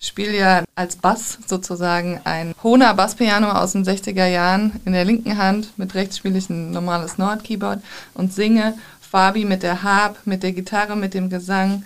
spiele 0.00 0.36
ja 0.36 0.64
als 0.74 0.96
Bass 0.96 1.38
sozusagen 1.46 2.20
ein 2.24 2.54
Hohner 2.62 2.94
Basspiano 2.94 3.50
aus 3.50 3.72
den 3.72 3.84
60er 3.84 4.26
Jahren 4.26 4.72
in 4.84 4.92
der 4.92 5.04
linken 5.04 5.38
Hand, 5.38 5.78
mit 5.78 5.94
rechts 5.94 6.18
spiele 6.18 6.38
ich 6.38 6.50
ein 6.50 6.70
normales 6.70 7.18
Nord-Keyboard 7.18 7.82
und 8.14 8.32
singe. 8.32 8.74
Fabi 9.00 9.46
mit 9.46 9.62
der 9.62 9.82
Harp, 9.82 10.18
mit 10.26 10.42
der 10.42 10.52
Gitarre, 10.52 10.94
mit 10.94 11.14
dem 11.14 11.30
Gesang, 11.30 11.84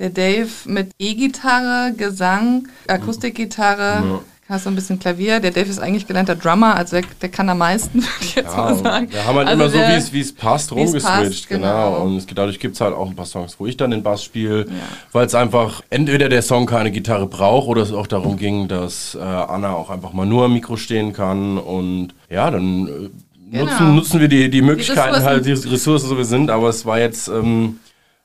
der 0.00 0.10
Dave 0.10 0.50
mit 0.64 0.90
E-Gitarre, 0.98 1.94
Gesang, 1.96 2.66
Akustikgitarre. 2.88 4.02
Ja 4.04 4.20
hast 4.48 4.64
so 4.64 4.70
ein 4.70 4.74
bisschen 4.74 4.98
Klavier. 4.98 5.40
Der 5.40 5.50
Dave 5.50 5.68
ist 5.68 5.78
eigentlich 5.78 6.06
gelernter 6.06 6.34
Drummer, 6.34 6.74
also 6.74 6.96
der, 6.96 7.04
der 7.20 7.28
kann 7.28 7.48
am 7.50 7.58
meisten, 7.58 7.98
würde 8.02 8.08
ich 8.20 8.34
jetzt 8.34 8.56
ja, 8.56 8.56
mal 8.56 8.76
sagen. 8.76 9.12
Wir 9.12 9.26
haben 9.26 9.36
halt 9.36 9.48
also 9.48 9.62
immer 9.62 9.70
der, 9.72 10.00
so, 10.00 10.12
wie 10.12 10.20
es 10.20 10.34
passt, 10.34 10.72
rumgeswitcht. 10.72 11.48
Genau. 11.48 11.92
genau. 11.92 12.02
Und 12.02 12.38
dadurch 12.38 12.58
gibt 12.58 12.74
es 12.74 12.80
halt 12.80 12.94
auch 12.94 13.08
ein 13.08 13.16
paar 13.16 13.26
Songs, 13.26 13.56
wo 13.58 13.66
ich 13.66 13.76
dann 13.76 13.90
den 13.90 14.02
Bass 14.02 14.24
spiele, 14.24 14.60
ja. 14.66 14.72
weil 15.12 15.26
es 15.26 15.34
einfach 15.34 15.82
entweder 15.90 16.28
der 16.28 16.42
Song 16.42 16.66
keine 16.66 16.90
Gitarre 16.90 17.26
braucht 17.26 17.68
oder 17.68 17.82
es 17.82 17.92
auch 17.92 18.06
darum 18.06 18.38
ging, 18.38 18.68
dass 18.68 19.14
äh, 19.14 19.22
Anna 19.22 19.72
auch 19.72 19.90
einfach 19.90 20.12
mal 20.12 20.26
nur 20.26 20.46
am 20.46 20.54
Mikro 20.54 20.76
stehen 20.76 21.12
kann. 21.12 21.58
Und 21.58 22.14
ja, 22.30 22.50
dann 22.50 22.86
äh, 22.86 23.50
genau. 23.50 23.64
nutzen, 23.64 23.94
nutzen 23.94 24.20
wir 24.20 24.28
die, 24.28 24.48
die 24.48 24.62
Möglichkeiten 24.62 25.20
die 25.20 25.24
halt, 25.24 25.44
die 25.44 25.52
Ressourcen, 25.52 26.08
so 26.08 26.14
wie 26.14 26.18
wir 26.18 26.24
sind. 26.24 26.50
Aber 26.50 26.68
es 26.68 26.86
war 26.86 26.98
jetzt... 26.98 27.28
Ähm, 27.28 27.80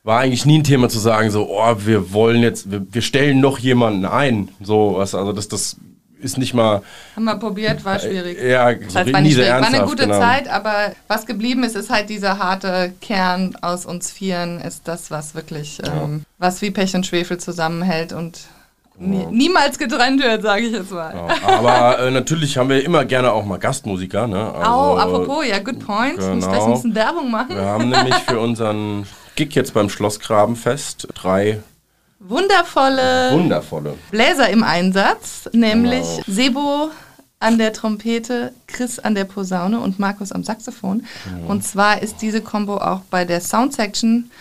war 0.06 0.20
eigentlich 0.20 0.46
nie 0.46 0.60
ein 0.60 0.66
Thema 0.66 0.90
zu 0.90 1.00
sagen, 1.00 1.32
so, 1.32 1.48
oh, 1.50 1.76
wir 1.78 2.12
wollen 2.12 2.42
jetzt, 2.42 2.70
wir, 2.70 2.86
wir 2.92 3.02
stellen 3.02 3.40
noch 3.40 3.58
jemanden 3.58 4.04
ein. 4.04 4.50
So, 4.62 4.96
was, 4.98 5.16
also 5.16 5.32
das, 5.32 5.48
das 5.48 5.78
ist 6.24 6.38
nicht 6.38 6.54
mal. 6.54 6.82
Haben 7.16 7.26
wir 7.26 7.36
probiert, 7.36 7.84
war 7.86 8.00
schwierig. 8.00 8.42
Ja, 8.42 8.74
das 8.74 8.96
heißt, 8.96 9.14
war, 9.14 9.22
nicht 9.22 9.34
schwierig. 9.34 9.52
war 9.52 9.68
eine 9.68 9.84
gute 9.84 10.04
genau. 10.04 10.20
Zeit, 10.20 10.48
aber 10.48 10.94
was 11.08 11.26
geblieben 11.26 11.64
ist, 11.64 11.76
ist 11.76 11.90
halt 11.90 12.10
dieser 12.10 12.40
harte 12.40 12.94
Kern 13.02 13.56
aus 13.62 13.86
uns 13.86 14.12
Vieren, 14.12 14.60
ist 14.62 14.88
das, 14.88 15.12
was 15.12 15.36
wirklich, 15.36 15.80
ja. 15.80 16.04
ähm, 16.04 16.24
was 16.40 16.62
wie 16.62 16.72
Pech 16.72 16.96
und 16.96 17.06
Schwefel 17.06 17.40
zusammenhält 17.40 18.14
und 18.14 18.40
Nie, 18.96 19.26
niemals 19.32 19.80
getrennt 19.80 20.22
wird, 20.22 20.44
sage 20.44 20.68
ich 20.68 20.72
jetzt 20.72 20.92
mal. 20.92 21.16
Ja, 21.16 21.48
aber 21.48 22.00
äh, 22.00 22.12
natürlich 22.12 22.58
haben 22.58 22.70
wir 22.70 22.86
immer 22.86 23.06
gerne 23.06 23.32
auch 23.32 23.44
mal 23.44 23.58
Gastmusiker. 23.58 24.28
Ne? 24.28 24.54
Also, 24.54 24.72
oh, 24.72 24.98
apropos, 24.98 25.46
ja, 25.48 25.58
good 25.60 25.84
point. 25.84 26.18
Genau. 26.18 26.36
Muss 26.36 26.48
gleich 26.48 26.62
ein 26.62 26.74
bisschen 26.74 26.96
Werbung 26.96 27.32
machen. 27.32 27.56
Wir 27.56 27.66
haben 27.66 27.90
nämlich 27.90 28.16
für 28.28 28.40
unseren 28.40 29.08
Gig 29.36 29.56
jetzt 29.56 29.74
beim 29.74 29.90
Schlossgrabenfest 29.90 31.08
drei 31.16 31.64
wundervolle, 32.28 33.32
wundervolle 33.34 33.98
Bläser 34.12 34.50
im 34.50 34.64
Einsatz, 34.64 35.50
nämlich 35.52 36.06
genau. 36.06 36.24
Sebo 36.28 36.92
an 37.40 37.58
der 37.58 37.74
Trompete, 37.74 38.54
Chris 38.68 39.00
an 39.00 39.16
der 39.16 39.26
Posaune 39.26 39.80
und 39.80 40.00
Markus 40.00 40.32
am 40.32 40.44
Saxophon. 40.44 41.06
Mhm. 41.26 41.48
Und 41.48 41.64
zwar 41.64 42.02
ist 42.02 42.22
diese 42.22 42.42
Combo 42.42 42.78
auch 42.78 43.02
bei 43.10 43.26
der 43.26 43.42
Sound 43.42 43.74
Section 43.74 44.32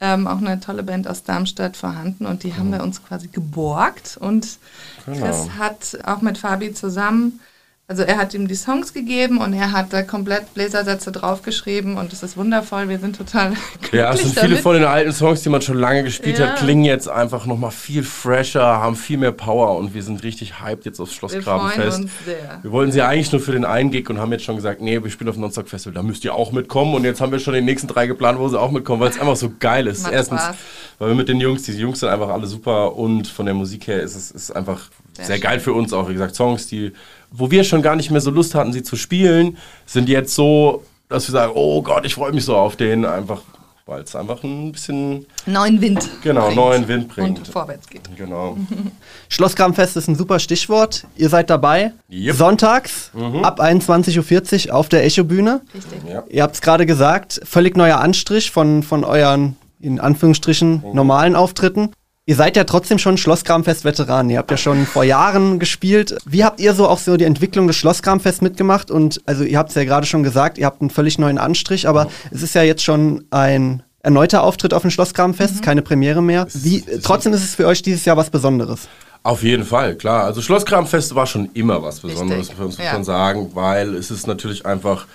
ähm, 0.00 0.26
auch 0.26 0.38
eine 0.38 0.60
tolle 0.60 0.82
Band 0.82 1.08
aus 1.08 1.22
Darmstadt 1.22 1.76
vorhanden 1.76 2.26
und 2.26 2.42
die 2.42 2.48
mhm. 2.48 2.56
haben 2.56 2.72
wir 2.72 2.82
uns 2.82 3.02
quasi 3.02 3.28
geborgt 3.28 4.16
und 4.20 4.58
genau. 5.04 5.26
Chris 5.26 5.50
hat 5.58 5.98
auch 6.04 6.20
mit 6.20 6.38
Fabi 6.38 6.72
zusammen 6.74 7.40
also 7.88 8.02
er 8.02 8.16
hat 8.16 8.34
ihm 8.34 8.48
die 8.48 8.56
Songs 8.56 8.92
gegeben 8.92 9.38
und 9.38 9.52
er 9.52 9.70
hat 9.70 9.92
da 9.92 10.02
komplett 10.02 10.52
Bläsersätze 10.54 11.12
draufgeschrieben 11.12 11.96
und 11.96 12.12
es 12.12 12.24
ist 12.24 12.36
wundervoll. 12.36 12.88
Wir 12.88 12.98
sind 12.98 13.16
total 13.16 13.52
Ja, 13.92 14.12
es 14.12 14.22
sind 14.22 14.34
viele 14.34 14.48
damit. 14.48 14.60
von 14.60 14.74
den 14.74 14.84
alten 14.84 15.12
Songs, 15.12 15.42
die 15.42 15.50
man 15.50 15.62
schon 15.62 15.78
lange 15.78 16.02
gespielt 16.02 16.40
ja. 16.40 16.48
hat, 16.48 16.56
klingen 16.56 16.82
jetzt 16.82 17.08
einfach 17.08 17.46
nochmal 17.46 17.70
viel 17.70 18.02
fresher, 18.02 18.64
haben 18.64 18.96
viel 18.96 19.18
mehr 19.18 19.30
Power 19.30 19.76
und 19.76 19.94
wir 19.94 20.02
sind 20.02 20.24
richtig 20.24 20.60
hyped 20.60 20.84
jetzt 20.84 20.98
aufs 20.98 21.14
Schlossgrabenfest. 21.14 22.08
Wir, 22.24 22.58
wir 22.62 22.72
wollten 22.72 22.90
sie 22.90 23.02
eigentlich 23.02 23.30
nur 23.30 23.40
für 23.40 23.52
den 23.52 23.64
einen 23.64 23.92
Gig 23.92 24.10
und 24.10 24.18
haben 24.18 24.32
jetzt 24.32 24.44
schon 24.44 24.56
gesagt, 24.56 24.80
nee, 24.80 25.00
wir 25.00 25.10
spielen 25.10 25.28
auf 25.28 25.36
dem 25.36 25.42
Nonstop 25.42 25.68
Festival, 25.68 25.94
da 25.94 26.02
müsst 26.02 26.24
ihr 26.24 26.34
auch 26.34 26.50
mitkommen 26.50 26.92
und 26.92 27.04
jetzt 27.04 27.20
haben 27.20 27.30
wir 27.30 27.38
schon 27.38 27.54
den 27.54 27.64
nächsten 27.64 27.86
drei 27.86 28.08
geplant, 28.08 28.40
wo 28.40 28.48
sie 28.48 28.58
auch 28.58 28.72
mitkommen, 28.72 29.00
weil 29.00 29.10
es 29.10 29.20
einfach 29.20 29.36
so 29.36 29.52
geil 29.60 29.86
ist. 29.86 30.10
Erstens, 30.10 30.40
Spaß. 30.40 30.56
weil 30.98 31.08
wir 31.10 31.14
mit 31.14 31.28
den 31.28 31.40
Jungs, 31.40 31.62
diese 31.62 31.78
Jungs 31.78 32.00
sind 32.00 32.08
einfach 32.08 32.30
alle 32.30 32.48
super 32.48 32.96
und 32.96 33.28
von 33.28 33.46
der 33.46 33.54
Musik 33.54 33.86
her 33.86 34.02
ist 34.02 34.16
es 34.16 34.32
ist 34.32 34.50
einfach 34.50 34.90
sehr, 35.12 35.26
sehr 35.26 35.38
geil 35.38 35.60
für 35.60 35.72
uns 35.72 35.92
auch. 35.92 36.08
Wie 36.08 36.12
gesagt, 36.12 36.34
Songs, 36.34 36.66
die 36.66 36.92
wo 37.36 37.50
wir 37.50 37.64
schon 37.64 37.82
gar 37.82 37.96
nicht 37.96 38.10
mehr 38.10 38.20
so 38.20 38.30
Lust 38.30 38.54
hatten, 38.54 38.72
sie 38.72 38.82
zu 38.82 38.96
spielen, 38.96 39.58
sind 39.84 40.08
jetzt 40.08 40.34
so, 40.34 40.84
dass 41.08 41.28
wir 41.28 41.32
sagen, 41.32 41.52
oh 41.54 41.82
Gott, 41.82 42.04
ich 42.06 42.14
freue 42.14 42.32
mich 42.32 42.44
so 42.44 42.56
auf 42.56 42.76
den, 42.76 43.04
einfach 43.04 43.42
weil 43.86 44.02
es 44.02 44.16
einfach 44.16 44.42
ein 44.42 44.72
bisschen 44.72 45.26
neuen 45.46 45.80
Wind 45.80 46.10
genau 46.22 46.46
bringt. 46.46 46.56
neuen 46.56 46.88
Wind 46.88 47.08
bringt 47.08 47.38
und 47.38 47.46
vorwärts 47.48 47.88
geht. 47.88 48.02
Genau. 48.16 48.56
Schlosskramfest 49.28 49.96
ist 49.96 50.08
ein 50.08 50.16
super 50.16 50.40
Stichwort. 50.40 51.06
Ihr 51.16 51.28
seid 51.28 51.50
dabei. 51.50 51.92
Yep. 52.10 52.34
Sonntags 52.34 53.12
mhm. 53.14 53.44
ab 53.44 53.60
21:40 53.60 54.68
Uhr 54.68 54.74
auf 54.74 54.88
der 54.88 55.04
Echo 55.04 55.22
Bühne. 55.22 55.60
Richtig. 55.72 56.00
Ja. 56.10 56.24
Ihr 56.28 56.42
habt 56.42 56.56
es 56.56 56.62
gerade 56.62 56.84
gesagt, 56.84 57.40
völlig 57.44 57.76
neuer 57.76 58.00
Anstrich 58.00 58.50
von 58.50 58.82
von 58.82 59.04
euren 59.04 59.56
in 59.80 60.00
Anführungsstrichen 60.00 60.82
mhm. 60.84 60.92
normalen 60.92 61.36
Auftritten. 61.36 61.92
Ihr 62.28 62.34
seid 62.34 62.56
ja 62.56 62.64
trotzdem 62.64 62.98
schon 62.98 63.18
Schlosskramfest-Veteran. 63.18 64.28
Ihr 64.30 64.38
habt 64.38 64.50
ja 64.50 64.56
schon 64.56 64.84
vor 64.84 65.04
Jahren 65.04 65.60
gespielt. 65.60 66.16
Wie 66.24 66.42
habt 66.42 66.58
ihr 66.58 66.74
so 66.74 66.88
auch 66.88 66.98
so 66.98 67.16
die 67.16 67.24
Entwicklung 67.24 67.68
des 67.68 67.76
Schlosskramfest 67.76 68.42
mitgemacht? 68.42 68.90
Und 68.90 69.20
also 69.26 69.44
ihr 69.44 69.56
habt 69.56 69.68
es 69.68 69.76
ja 69.76 69.84
gerade 69.84 70.06
schon 70.06 70.24
gesagt, 70.24 70.58
ihr 70.58 70.66
habt 70.66 70.80
einen 70.80 70.90
völlig 70.90 71.20
neuen 71.20 71.38
Anstrich, 71.38 71.86
aber 71.86 72.08
es 72.32 72.42
ist 72.42 72.56
ja 72.56 72.64
jetzt 72.64 72.82
schon 72.82 73.24
ein 73.30 73.84
erneuter 74.02 74.42
Auftritt 74.42 74.74
auf 74.74 74.82
dem 74.82 74.90
Schlosskramfest, 74.90 75.56
mhm. 75.56 75.60
keine 75.60 75.82
Premiere 75.82 76.20
mehr. 76.20 76.48
Wie, 76.52 76.82
trotzdem 77.00 77.32
ist 77.32 77.44
es 77.44 77.54
für 77.54 77.68
euch 77.68 77.82
dieses 77.82 78.04
Jahr 78.04 78.16
was 78.16 78.28
Besonderes. 78.28 78.88
Auf 79.22 79.44
jeden 79.44 79.64
Fall, 79.64 79.94
klar. 79.94 80.24
Also 80.24 80.42
Schlosskramfest 80.42 81.14
war 81.14 81.28
schon 81.28 81.50
immer 81.54 81.80
was 81.80 82.00
Besonderes, 82.00 82.48
Richtig. 82.48 82.58
muss 82.58 82.78
man 82.78 82.86
ja. 82.86 83.04
sagen, 83.04 83.50
weil 83.54 83.94
es 83.94 84.10
ist 84.10 84.26
natürlich 84.26 84.66
einfach 84.66 85.06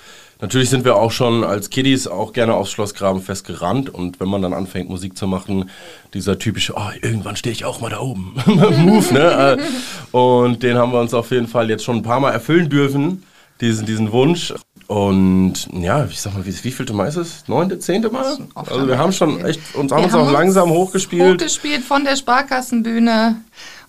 Natürlich 0.41 0.71
sind 0.71 0.85
wir 0.85 0.95
auch 0.95 1.11
schon 1.11 1.43
als 1.43 1.69
Kiddies 1.69 2.07
auch 2.07 2.33
gerne 2.33 2.55
aufs 2.55 2.71
Schlossgrabenfest 2.71 3.45
gerannt 3.45 3.93
und 3.93 4.19
wenn 4.19 4.27
man 4.27 4.41
dann 4.41 4.53
anfängt 4.53 4.89
Musik 4.89 5.15
zu 5.15 5.27
machen, 5.27 5.69
dieser 6.15 6.39
typische, 6.39 6.73
oh, 6.75 6.89
irgendwann 7.01 7.35
stehe 7.35 7.53
ich 7.53 7.63
auch 7.63 7.79
mal 7.79 7.91
da 7.91 7.99
oben, 7.99 8.33
Move, 8.45 9.13
ne? 9.13 9.59
Äh, 9.59 10.17
und 10.17 10.63
den 10.63 10.77
haben 10.77 10.91
wir 10.91 10.99
uns 10.99 11.13
auf 11.13 11.29
jeden 11.29 11.47
Fall 11.47 11.69
jetzt 11.69 11.83
schon 11.83 11.97
ein 11.97 12.03
paar 12.03 12.19
Mal 12.19 12.31
erfüllen 12.31 12.69
dürfen, 12.69 13.23
diesen, 13.61 13.85
diesen 13.85 14.11
Wunsch. 14.11 14.51
Und 14.87 15.69
ja, 15.73 16.05
ich 16.05 16.19
sag 16.19 16.33
mal, 16.33 16.45
wie, 16.45 16.63
wie 16.63 16.71
vielte 16.71 16.91
Mal 16.91 17.07
ist 17.07 17.17
es? 17.17 17.47
Neunte, 17.47 17.77
zehnte 17.77 18.09
Mal? 18.09 18.37
Also 18.55 18.87
wir 18.87 18.97
haben 18.97 19.13
schon 19.13 19.45
echt, 19.45 19.75
uns 19.75 19.91
haben 19.91 19.99
wir 19.99 20.05
uns 20.05 20.15
auch 20.15 20.31
langsam 20.31 20.71
hochgespielt. 20.71 21.39
Hochgespielt 21.39 21.83
von 21.83 22.03
der 22.03 22.15
Sparkassenbühne. 22.15 23.37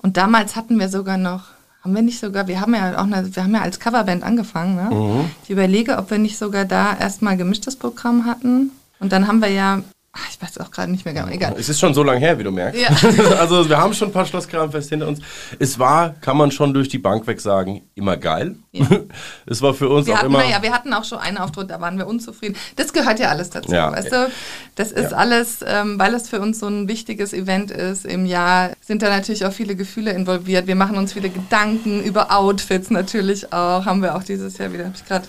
Und 0.02 0.16
damals 0.16 0.54
hatten 0.54 0.78
wir 0.78 0.90
sogar 0.90 1.16
noch 1.16 1.44
haben 1.82 1.94
wir 1.94 2.02
nicht 2.02 2.20
sogar, 2.20 2.46
wir 2.46 2.60
haben 2.60 2.74
ja 2.74 2.96
auch 2.98 3.04
eine, 3.04 3.34
wir 3.34 3.42
haben 3.42 3.54
ja 3.54 3.62
als 3.62 3.80
Coverband 3.80 4.22
angefangen, 4.22 4.76
ne? 4.76 4.94
Mhm. 4.94 5.30
Ich 5.42 5.50
überlege, 5.50 5.98
ob 5.98 6.10
wir 6.10 6.18
nicht 6.18 6.38
sogar 6.38 6.64
da 6.64 6.96
erstmal 6.96 7.36
gemischtes 7.36 7.76
Programm 7.76 8.24
hatten. 8.24 8.70
Und 9.00 9.12
dann 9.12 9.26
haben 9.26 9.40
wir 9.40 9.48
ja 9.48 9.82
ich 10.30 10.42
weiß 10.42 10.58
auch 10.58 10.70
gerade 10.70 10.92
nicht 10.92 11.06
mehr 11.06 11.14
genau, 11.14 11.28
egal. 11.28 11.54
Es 11.58 11.70
ist 11.70 11.80
schon 11.80 11.94
so 11.94 12.02
lange 12.02 12.20
her, 12.20 12.38
wie 12.38 12.42
du 12.42 12.50
merkst. 12.50 12.82
Ja. 12.82 12.88
also 13.40 13.66
wir 13.66 13.78
haben 13.78 13.94
schon 13.94 14.08
ein 14.08 14.12
paar 14.12 14.26
Schlosskramfest 14.26 14.90
hinter 14.90 15.08
uns. 15.08 15.20
Es 15.58 15.78
war, 15.78 16.10
kann 16.20 16.36
man 16.36 16.50
schon 16.50 16.74
durch 16.74 16.90
die 16.90 16.98
Bank 16.98 17.26
weg 17.26 17.40
sagen, 17.40 17.82
immer 17.94 18.18
geil. 18.18 18.56
Ja. 18.72 18.86
es 19.46 19.62
war 19.62 19.72
für 19.72 19.88
uns 19.88 20.06
wir 20.06 20.12
auch 20.12 20.18
hatten, 20.18 20.26
immer... 20.26 20.40
Naja, 20.40 20.62
wir 20.62 20.72
hatten 20.72 20.92
auch 20.92 21.04
schon 21.04 21.18
einen 21.18 21.38
Auftritt, 21.38 21.70
da 21.70 21.80
waren 21.80 21.96
wir 21.96 22.06
unzufrieden. 22.06 22.56
Das 22.76 22.92
gehört 22.92 23.20
ja 23.20 23.30
alles 23.30 23.48
dazu, 23.48 23.72
ja. 23.72 23.90
weißt 23.90 24.12
du? 24.12 24.30
Das 24.74 24.92
ist 24.92 25.14
alles, 25.14 25.60
ähm, 25.66 25.98
weil 25.98 26.14
es 26.14 26.28
für 26.28 26.40
uns 26.40 26.58
so 26.58 26.66
ein 26.66 26.88
wichtiges 26.88 27.32
Event 27.32 27.70
ist 27.70 28.04
im 28.04 28.26
Jahr, 28.26 28.72
sind 28.82 29.00
da 29.00 29.08
natürlich 29.08 29.46
auch 29.46 29.52
viele 29.52 29.76
Gefühle 29.76 30.12
involviert. 30.12 30.66
Wir 30.66 30.76
machen 30.76 30.98
uns 30.98 31.14
viele 31.14 31.30
Gedanken 31.30 32.02
über 32.02 32.36
Outfits 32.36 32.90
natürlich 32.90 33.50
auch. 33.52 33.86
Haben 33.86 34.02
wir 34.02 34.14
auch 34.14 34.24
dieses 34.24 34.58
Jahr 34.58 34.74
wieder, 34.74 34.84
habe 34.84 34.94
ich 34.94 35.06
gerade 35.06 35.26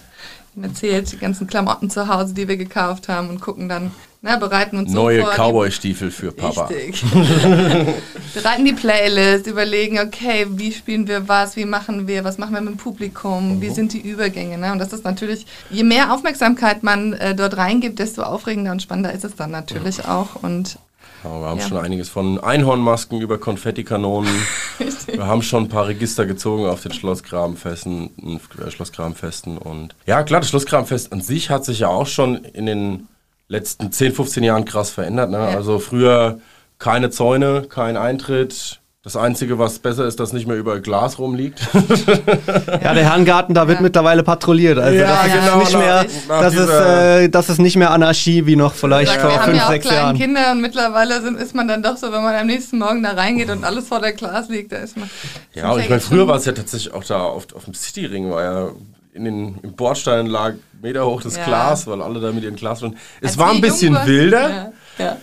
erzählt, 0.61 1.11
die 1.11 1.17
ganzen 1.17 1.47
Klamotten 1.47 1.89
zu 1.89 2.09
Hause, 2.09 2.33
die 2.33 2.49
wir 2.49 2.57
gekauft 2.57 3.07
haben 3.07 3.29
und 3.29 3.39
gucken 3.39 3.69
dann, 3.69 3.91
na, 4.23 4.37
bereiten 4.37 4.77
uns 4.77 4.93
Neue 4.93 5.21
Cowboy-Stiefel 5.21 6.09
für 6.09 6.31
Papa. 6.31 6.67
Richtig. 6.67 7.03
bereiten 8.33 8.63
die 8.63 8.71
Playlist, 8.71 9.47
überlegen, 9.47 9.99
okay, 9.99 10.47
wie 10.49 10.71
spielen 10.71 11.09
wir 11.09 11.27
was, 11.27 11.57
wie 11.57 11.65
machen 11.65 12.07
wir, 12.07 12.23
was 12.23 12.37
machen 12.37 12.53
wir 12.53 12.61
mit 12.61 12.75
dem 12.75 12.77
Publikum, 12.77 13.59
wie 13.59 13.69
mhm. 13.69 13.73
sind 13.73 13.93
die 13.93 13.99
Übergänge. 13.99 14.57
Ne? 14.57 14.71
Und 14.71 14.79
das 14.79 14.93
ist 14.93 15.03
natürlich, 15.03 15.45
je 15.69 15.83
mehr 15.83 16.13
Aufmerksamkeit 16.13 16.83
man 16.83 17.11
äh, 17.11 17.35
dort 17.35 17.57
reingibt, 17.57 17.99
desto 17.99 18.23
aufregender 18.23 18.71
und 18.71 18.81
spannender 18.81 19.11
ist 19.11 19.25
es 19.25 19.35
dann 19.35 19.51
natürlich 19.51 19.97
mhm. 19.97 20.05
auch. 20.09 20.41
Und 20.41 20.77
ja, 21.25 21.41
wir 21.41 21.47
haben 21.47 21.59
ja. 21.59 21.67
schon 21.67 21.77
einiges 21.77 22.07
von 22.07 22.39
Einhornmasken 22.41 23.19
über 23.19 23.37
Konfettikanonen. 23.37 24.33
wir 25.07 25.27
haben 25.27 25.41
schon 25.41 25.65
ein 25.65 25.69
paar 25.69 25.87
Register 25.87 26.25
gezogen 26.25 26.65
auf 26.65 26.81
den 26.81 26.93
Schlossgrabenfesten, 26.93 28.39
äh, 28.65 28.71
Schlossgrabenfesten 28.71 29.57
und 29.57 29.95
ja 30.05 30.23
klar, 30.23 30.39
das 30.39 30.49
Schlossgrabenfest 30.49 31.11
an 31.11 31.19
sich 31.19 31.49
hat 31.49 31.65
sich 31.65 31.79
ja 31.79 31.89
auch 31.89 32.07
schon 32.07 32.45
in 32.45 32.65
den 32.65 33.09
letzten 33.53 33.91
10, 33.91 34.13
15 34.13 34.43
Jahren 34.43 34.65
krass 34.65 34.89
verändert. 34.89 35.29
Ne? 35.31 35.37
Ja. 35.37 35.55
Also 35.55 35.79
früher 35.79 36.39
keine 36.79 37.09
Zäune, 37.09 37.63
kein 37.69 37.95
Eintritt, 37.95 38.81
das 39.03 39.17
Einzige, 39.17 39.59
was 39.59 39.79
besser 39.79 40.05
ist, 40.05 40.21
dass 40.21 40.31
nicht 40.31 40.47
mehr 40.47 40.55
überall 40.55 40.79
Glas 40.79 41.19
rumliegt. 41.19 41.59
ja, 41.73 42.93
der 42.93 43.03
Herrengarten, 43.03 43.53
da 43.53 43.67
wird 43.67 43.79
ja. 43.79 43.83
mittlerweile 43.83 44.23
patrouilliert. 44.23 44.79
Also 44.79 44.97
ja, 44.97 45.23
das, 45.23 45.33
genau, 45.33 45.59
ist 45.59 45.67
nicht 45.67 45.77
mehr, 45.77 46.05
das, 46.29 46.55
ist, 46.55 46.69
äh, 46.69 47.29
das 47.29 47.49
ist 47.49 47.59
nicht 47.59 47.75
mehr 47.75 47.91
Anarchie 47.91 48.45
wie 48.45 48.55
noch 48.55 48.73
vielleicht 48.73 49.13
ja, 49.13 49.19
vor 49.19 49.41
fünf, 49.41 49.57
ja 49.57 49.67
sechs 49.67 49.89
Jahren. 49.89 50.17
Kinder 50.17 50.53
und 50.53 50.61
mittlerweile 50.61 51.21
sind, 51.21 51.37
ist 51.37 51.53
man 51.53 51.67
dann 51.67 51.83
doch 51.83 51.97
so, 51.97 52.13
wenn 52.13 52.23
man 52.23 52.33
am 52.33 52.47
nächsten 52.47 52.79
Morgen 52.79 53.03
da 53.03 53.11
reingeht 53.11 53.49
und 53.49 53.65
alles 53.65 53.89
vor 53.89 53.99
der 53.99 54.13
Glas 54.13 54.47
liegt, 54.47 54.71
da 54.71 54.77
ist 54.77 54.95
man. 54.95 55.09
Ja, 55.53 55.71
und 55.73 55.81
ich 55.81 55.89
meine, 55.89 55.99
früher 55.99 56.25
war 56.25 56.37
es 56.37 56.45
ja 56.45 56.53
tatsächlich 56.53 56.93
auch 56.93 57.03
da 57.03 57.23
auf, 57.23 57.47
auf 57.53 57.65
dem 57.65 57.73
Cityring, 57.73 58.31
war 58.31 58.41
ja 58.41 58.69
in 59.13 59.25
den 59.25 59.59
im 59.61 59.73
Bordstein 59.73 60.27
lag 60.27 60.55
Meter 60.81 61.05
hoch 61.05 61.21
das 61.21 61.35
Glas, 61.35 61.87
weil 61.87 62.01
alle 62.01 62.19
da 62.19 62.31
mit 62.31 62.43
ihren 62.43 62.55
Glas 62.55 62.81
waren. 62.81 62.97
Es 63.21 63.31
Als 63.31 63.37
war 63.37 63.51
ein 63.51 63.61
bisschen 63.61 63.93
wilder. 64.05 64.73
Ja. 64.97 65.17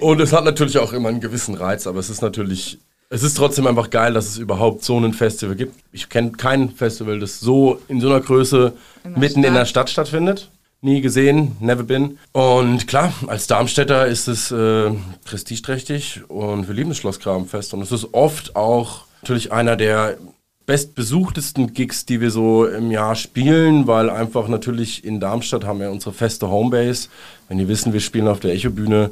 Und 0.00 0.20
es 0.20 0.32
hat 0.32 0.44
natürlich 0.44 0.78
auch 0.78 0.92
immer 0.92 1.08
einen 1.08 1.20
gewissen 1.20 1.54
Reiz, 1.54 1.86
aber 1.86 1.98
es 1.98 2.10
ist 2.10 2.22
natürlich 2.22 2.78
es 3.08 3.22
ist 3.22 3.36
trotzdem 3.36 3.66
einfach 3.66 3.90
geil, 3.90 4.14
dass 4.14 4.26
es 4.26 4.38
überhaupt 4.38 4.82
so 4.82 4.98
ein 4.98 5.12
Festival 5.12 5.54
gibt. 5.54 5.74
Ich 5.92 6.08
kenne 6.08 6.32
kein 6.32 6.70
Festival, 6.70 7.20
das 7.20 7.38
so 7.38 7.80
in 7.88 8.00
so 8.00 8.08
einer 8.08 8.20
Größe 8.20 8.72
in 9.04 9.12
mitten 9.12 9.40
Stadt. 9.40 9.44
in 9.44 9.54
der 9.54 9.64
Stadt 9.64 9.90
stattfindet. 9.90 10.50
Nie 10.80 11.00
gesehen, 11.00 11.56
never 11.60 11.84
been. 11.84 12.18
Und 12.32 12.86
klar, 12.86 13.12
als 13.28 13.46
Darmstädter 13.46 14.06
ist 14.06 14.28
es 14.28 14.50
äh, 14.50 14.90
prestigeträchtig 15.24 16.22
und 16.28 16.68
wir 16.68 16.74
lieben 16.74 16.90
das 16.90 16.98
Schlossgrabenfest. 16.98 17.74
Und 17.74 17.80
es 17.80 17.92
ist 17.92 18.12
oft 18.12 18.56
auch 18.56 19.04
natürlich 19.22 19.52
einer 19.52 19.76
der 19.76 20.18
bestbesuchtesten 20.66 21.72
Gigs, 21.72 22.06
die 22.06 22.20
wir 22.20 22.30
so 22.30 22.66
im 22.66 22.90
Jahr 22.90 23.14
spielen, 23.14 23.86
weil 23.86 24.10
einfach 24.10 24.48
natürlich 24.48 25.04
in 25.04 25.20
Darmstadt 25.20 25.64
haben 25.64 25.80
wir 25.80 25.90
unsere 25.90 26.12
feste 26.12 26.48
Homebase. 26.48 27.08
Wenn 27.48 27.58
die 27.58 27.68
wissen, 27.68 27.92
wir 27.92 28.00
spielen 28.00 28.28
auf 28.28 28.40
der 28.40 28.52
Echo-Bühne, 28.52 29.10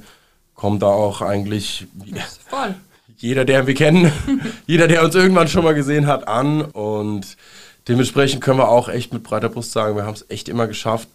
kommt 0.54 0.82
da 0.82 0.88
auch 0.88 1.22
eigentlich... 1.22 1.86
Voll 2.48 2.74
jeder, 3.24 3.44
der 3.44 3.66
wir 3.66 3.74
kennen, 3.74 4.12
jeder, 4.66 4.88
der 4.88 5.02
uns 5.02 5.14
irgendwann 5.14 5.48
schon 5.48 5.64
mal 5.64 5.74
gesehen 5.74 6.06
hat, 6.06 6.28
an. 6.28 6.62
Und 6.62 7.36
dementsprechend 7.88 8.42
können 8.42 8.58
wir 8.58 8.68
auch 8.68 8.88
echt 8.88 9.12
mit 9.12 9.22
breiter 9.22 9.48
Brust 9.48 9.72
sagen, 9.72 9.96
wir 9.96 10.04
haben 10.04 10.14
es 10.14 10.26
echt 10.28 10.48
immer 10.48 10.66
geschafft 10.66 11.08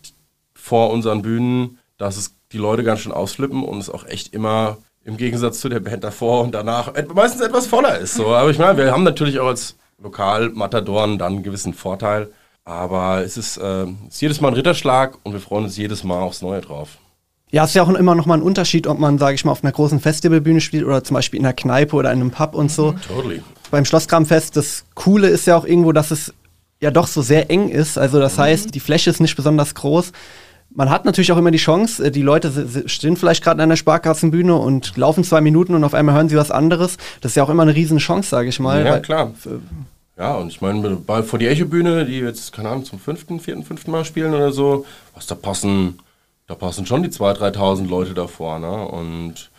vor 0.55 0.91
unseren 0.91 1.21
Bühnen, 1.21 1.77
dass 1.97 2.17
es 2.17 2.35
die 2.51 2.57
Leute 2.57 2.83
ganz 2.83 3.01
schön 3.01 3.11
ausflippen 3.11 3.63
und 3.63 3.77
es 3.77 3.89
auch 3.89 4.05
echt 4.05 4.33
immer 4.33 4.77
im 5.03 5.17
Gegensatz 5.17 5.59
zu 5.59 5.69
der 5.69 5.79
Band 5.79 6.03
davor 6.03 6.41
und 6.41 6.53
danach 6.53 6.93
meistens 7.13 7.41
etwas 7.41 7.67
voller 7.67 7.97
ist. 7.99 8.15
So. 8.15 8.33
Aber 8.33 8.49
ich 8.49 8.57
meine, 8.57 8.77
wir 8.77 8.91
haben 8.91 9.03
natürlich 9.03 9.39
auch 9.39 9.47
als 9.47 9.75
Lokalmatadoren 10.01 11.17
dann 11.17 11.33
einen 11.33 11.43
gewissen 11.43 11.73
Vorteil. 11.73 12.31
Aber 12.65 13.23
es 13.23 13.37
ist, 13.37 13.57
äh, 13.57 13.85
ist 14.07 14.21
jedes 14.21 14.41
Mal 14.41 14.49
ein 14.49 14.53
Ritterschlag 14.53 15.17
und 15.23 15.33
wir 15.33 15.39
freuen 15.39 15.65
uns 15.65 15.77
jedes 15.77 16.03
Mal 16.03 16.19
aufs 16.21 16.41
Neue 16.41 16.61
drauf. 16.61 16.97
Ja, 17.51 17.63
es 17.63 17.71
ist 17.71 17.75
ja 17.75 17.83
auch 17.83 17.89
immer 17.89 18.13
noch 18.13 18.27
mal 18.27 18.35
ein 18.35 18.43
Unterschied, 18.43 18.85
ob 18.85 18.99
man, 18.99 19.17
sage 19.17 19.33
ich 19.33 19.43
mal, 19.43 19.51
auf 19.51 19.63
einer 19.63 19.71
großen 19.71 19.99
Festivalbühne 19.99 20.61
spielt 20.61 20.85
oder 20.85 21.03
zum 21.03 21.15
Beispiel 21.15 21.39
in 21.39 21.45
einer 21.45 21.53
Kneipe 21.53 21.95
oder 21.95 22.11
in 22.11 22.21
einem 22.21 22.31
Pub 22.31 22.53
und 22.53 22.71
so. 22.71 22.91
Mhm, 22.91 23.01
totally. 23.01 23.43
Beim 23.71 23.85
Schlosskramfest, 23.85 24.55
das 24.55 24.85
Coole 24.93 25.29
ist 25.29 25.47
ja 25.47 25.57
auch 25.57 25.65
irgendwo, 25.65 25.91
dass 25.91 26.11
es 26.11 26.33
ja 26.79 26.91
doch 26.91 27.07
so 27.07 27.23
sehr 27.23 27.49
eng 27.49 27.69
ist. 27.69 27.97
Also 27.97 28.19
das 28.19 28.37
mhm. 28.37 28.41
heißt, 28.41 28.75
die 28.75 28.79
Fläche 28.79 29.09
ist 29.09 29.19
nicht 29.19 29.35
besonders 29.35 29.73
groß. 29.73 30.11
Man 30.79 30.89
hat 30.89 31.03
natürlich 31.03 31.31
auch 31.33 31.37
immer 31.37 31.51
die 31.51 31.57
Chance, 31.57 32.05
äh, 32.05 32.11
die 32.11 32.21
Leute 32.21 32.51
stehen 32.85 33.17
vielleicht 33.17 33.43
gerade 33.43 33.61
an 33.61 33.69
der 33.69 33.75
Sparkassenbühne 33.75 34.55
und 34.55 34.95
laufen 34.95 35.23
zwei 35.25 35.41
Minuten 35.41 35.75
und 35.75 35.83
auf 35.83 35.93
einmal 35.93 36.15
hören 36.15 36.29
sie 36.29 36.37
was 36.37 36.51
anderes. 36.51 36.97
Das 37.19 37.33
ist 37.33 37.35
ja 37.35 37.43
auch 37.43 37.49
immer 37.49 37.63
eine 37.63 37.75
riesen 37.75 37.97
Chance, 37.97 38.29
sage 38.29 38.47
ich 38.47 38.59
mal. 38.59 38.85
Ja, 38.85 38.99
klar. 38.99 39.33
Ja, 40.17 40.35
und 40.35 40.47
ich 40.47 40.61
meine, 40.61 40.97
vor 41.23 41.37
die 41.37 41.47
Echo-Bühne, 41.47 42.05
die 42.05 42.19
jetzt, 42.19 42.53
keine 42.53 42.69
Ahnung, 42.69 42.85
zum 42.85 42.99
fünften, 42.99 43.39
vierten, 43.39 43.63
fünften 43.63 43.91
Mal 43.91 44.05
spielen 44.05 44.33
oder 44.33 44.51
so, 44.51 44.85
was 45.13 45.27
da 45.27 45.35
passen 45.35 45.99
da 46.49 46.55
passen 46.55 46.87
schon 46.87 47.03
die 47.03 47.09
2.000, 47.09 47.55
3.000 47.55 47.87
Leute 47.87 48.13
davor. 48.15 48.57
Ne? 48.57 48.71
Und 48.87 49.51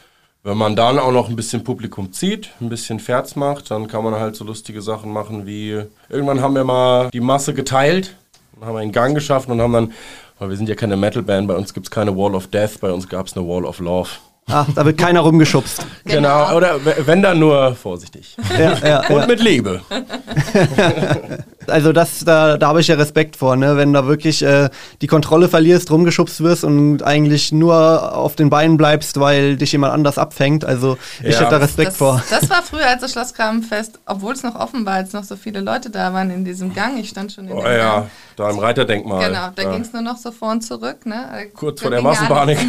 wenn 0.42 0.58
man 0.58 0.74
dann 0.74 0.98
auch 0.98 1.12
noch 1.12 1.28
ein 1.28 1.36
bisschen 1.36 1.62
Publikum 1.62 2.12
zieht, 2.12 2.50
ein 2.60 2.68
bisschen 2.68 2.98
Ferz 2.98 3.36
macht, 3.36 3.70
dann 3.70 3.86
kann 3.86 4.02
man 4.02 4.14
halt 4.14 4.34
so 4.34 4.44
lustige 4.44 4.82
Sachen 4.82 5.12
machen 5.12 5.46
wie, 5.46 5.82
irgendwann 6.08 6.40
haben 6.40 6.56
wir 6.56 6.64
mal 6.64 7.08
die 7.10 7.20
Masse 7.20 7.54
geteilt, 7.54 8.16
haben 8.60 8.76
einen 8.76 8.90
Gang 8.90 9.14
geschaffen 9.14 9.52
und 9.52 9.60
haben 9.60 9.72
dann, 9.72 9.92
weil 10.40 10.48
wir 10.48 10.56
sind 10.56 10.68
ja 10.68 10.74
keine 10.74 10.96
Metal-Band, 10.96 11.46
bei 11.46 11.54
uns 11.54 11.72
gibt 11.74 11.86
es 11.86 11.90
keine 11.90 12.16
Wall 12.16 12.34
of 12.34 12.48
Death, 12.48 12.80
bei 12.80 12.90
uns 12.90 13.08
gab 13.08 13.26
es 13.26 13.36
eine 13.36 13.46
Wall 13.46 13.64
of 13.64 13.78
Love. 13.78 14.08
Ach, 14.46 14.66
da 14.74 14.84
wird 14.84 14.98
keiner 14.98 15.20
rumgeschubst. 15.20 15.86
Genau. 16.04 16.46
genau, 16.46 16.56
oder 16.56 16.80
wenn 17.06 17.22
dann 17.22 17.38
nur 17.38 17.74
vorsichtig. 17.76 18.36
Ja, 18.58 18.74
ja, 18.84 19.00
und 19.08 19.20
ja. 19.20 19.26
mit 19.26 19.40
Liebe. 19.40 19.82
also 21.70 21.92
das, 21.92 22.24
da, 22.24 22.56
da 22.56 22.68
habe 22.68 22.80
ich 22.80 22.88
ja 22.88 22.96
Respekt 22.96 23.36
vor, 23.36 23.56
ne? 23.56 23.76
wenn 23.76 23.92
da 23.92 24.06
wirklich 24.06 24.42
äh, 24.42 24.68
die 25.00 25.06
Kontrolle 25.06 25.48
verlierst, 25.48 25.90
rumgeschubst 25.90 26.42
wirst 26.42 26.64
und 26.64 27.02
eigentlich 27.02 27.52
nur 27.52 28.16
auf 28.16 28.36
den 28.36 28.50
Beinen 28.50 28.76
bleibst, 28.76 29.18
weil 29.20 29.56
dich 29.56 29.72
jemand 29.72 29.92
anders 29.92 30.18
abfängt. 30.18 30.64
Also 30.64 30.98
ich 31.22 31.38
hätte 31.38 31.50
da 31.50 31.56
Respekt 31.58 31.90
das, 31.90 31.96
vor. 31.96 32.22
Das 32.30 32.48
war 32.50 32.62
früher 32.62 32.86
als 32.86 33.00
das 33.00 33.12
Schlossgrabenfest, 33.12 34.00
obwohl 34.06 34.34
es 34.34 34.42
noch 34.42 34.54
offen 34.54 34.84
war, 34.86 34.94
als 34.94 35.12
noch 35.12 35.24
so 35.24 35.36
viele 35.36 35.60
Leute 35.60 35.90
da 35.90 36.12
waren 36.12 36.30
in 36.30 36.44
diesem 36.44 36.74
Gang. 36.74 36.98
Ich 36.98 37.08
stand 37.08 37.32
schon 37.32 37.48
in 37.48 37.52
oh, 37.52 37.62
dem 37.62 37.72
ja. 37.72 37.94
Gang. 37.94 38.10
Da 38.36 38.50
im 38.50 38.58
Reiterdenkmal. 38.58 39.26
Genau, 39.28 39.48
da 39.54 39.62
ja. 39.62 39.72
ging 39.72 39.82
es 39.82 39.92
nur 39.92 40.02
noch 40.02 40.16
so 40.16 40.32
vor 40.32 40.52
und 40.52 40.62
zurück. 40.62 41.04
Ne? 41.04 41.48
Kurz 41.54 41.82
vor 41.82 41.90
der 41.90 42.02
Massenpanik. 42.02 42.58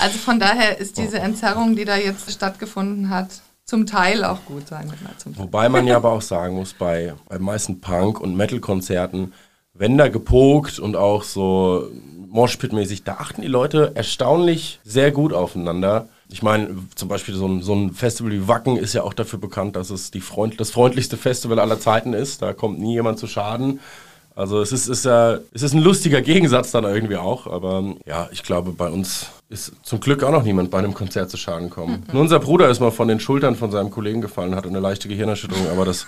Also 0.00 0.18
von 0.18 0.40
daher 0.40 0.78
ist 0.78 0.98
diese 0.98 1.20
Entzerrung, 1.20 1.76
die 1.76 1.84
da 1.84 1.96
jetzt 1.96 2.30
stattgefunden 2.32 3.10
hat, 3.10 3.28
zum 3.72 3.86
Teil 3.86 4.22
auch 4.22 4.44
gut 4.44 4.68
sein. 4.68 4.92
Wobei 5.24 5.70
man 5.70 5.86
ja 5.86 5.96
aber 5.96 6.12
auch 6.12 6.20
sagen 6.20 6.56
muss, 6.56 6.74
bei, 6.74 7.14
bei 7.26 7.38
meisten 7.38 7.80
Punk- 7.80 8.20
und 8.20 8.36
Metal-Konzerten, 8.36 9.32
wenn 9.72 9.96
da 9.96 10.08
gepokt 10.08 10.78
und 10.78 10.94
auch 10.94 11.22
so 11.22 11.88
Moshpit-mäßig, 12.30 13.04
da 13.04 13.14
achten 13.14 13.40
die 13.40 13.48
Leute 13.48 13.92
erstaunlich 13.94 14.78
sehr 14.84 15.10
gut 15.10 15.32
aufeinander. 15.32 16.08
Ich 16.28 16.42
meine, 16.42 16.76
zum 16.96 17.08
Beispiel 17.08 17.34
so 17.34 17.46
ein, 17.46 17.62
so 17.62 17.74
ein 17.74 17.94
Festival 17.94 18.32
wie 18.32 18.46
Wacken 18.46 18.76
ist 18.76 18.92
ja 18.92 19.04
auch 19.04 19.14
dafür 19.14 19.38
bekannt, 19.38 19.74
dass 19.74 19.88
es 19.88 20.10
die 20.10 20.20
Freund, 20.20 20.60
das 20.60 20.70
freundlichste 20.70 21.16
Festival 21.16 21.58
aller 21.58 21.80
Zeiten 21.80 22.12
ist. 22.12 22.42
Da 22.42 22.52
kommt 22.52 22.78
nie 22.78 22.92
jemand 22.92 23.18
zu 23.18 23.26
Schaden. 23.26 23.80
Also 24.34 24.62
es 24.62 24.72
ist, 24.72 24.88
ist, 24.88 25.04
ja, 25.04 25.38
es 25.52 25.62
ist 25.62 25.74
ein 25.74 25.82
lustiger 25.82 26.22
Gegensatz 26.22 26.70
dann 26.70 26.84
irgendwie 26.84 27.16
auch, 27.16 27.46
aber 27.46 27.84
ja, 28.06 28.28
ich 28.32 28.42
glaube, 28.42 28.72
bei 28.72 28.88
uns 28.88 29.26
ist 29.50 29.72
zum 29.82 30.00
Glück 30.00 30.22
auch 30.24 30.30
noch 30.30 30.42
niemand 30.42 30.70
bei 30.70 30.78
einem 30.78 30.94
Konzert 30.94 31.30
zu 31.30 31.36
Schaden 31.36 31.68
gekommen. 31.68 32.04
Mhm. 32.06 32.12
Nur 32.12 32.22
unser 32.22 32.40
Bruder 32.40 32.68
ist 32.70 32.80
mal 32.80 32.90
von 32.90 33.08
den 33.08 33.20
Schultern 33.20 33.56
von 33.56 33.70
seinem 33.70 33.90
Kollegen 33.90 34.22
gefallen, 34.22 34.54
hatte 34.54 34.68
eine 34.68 34.80
leichte 34.80 35.08
Gehirnerschütterung, 35.08 35.68
aber 35.70 35.84
das... 35.84 36.06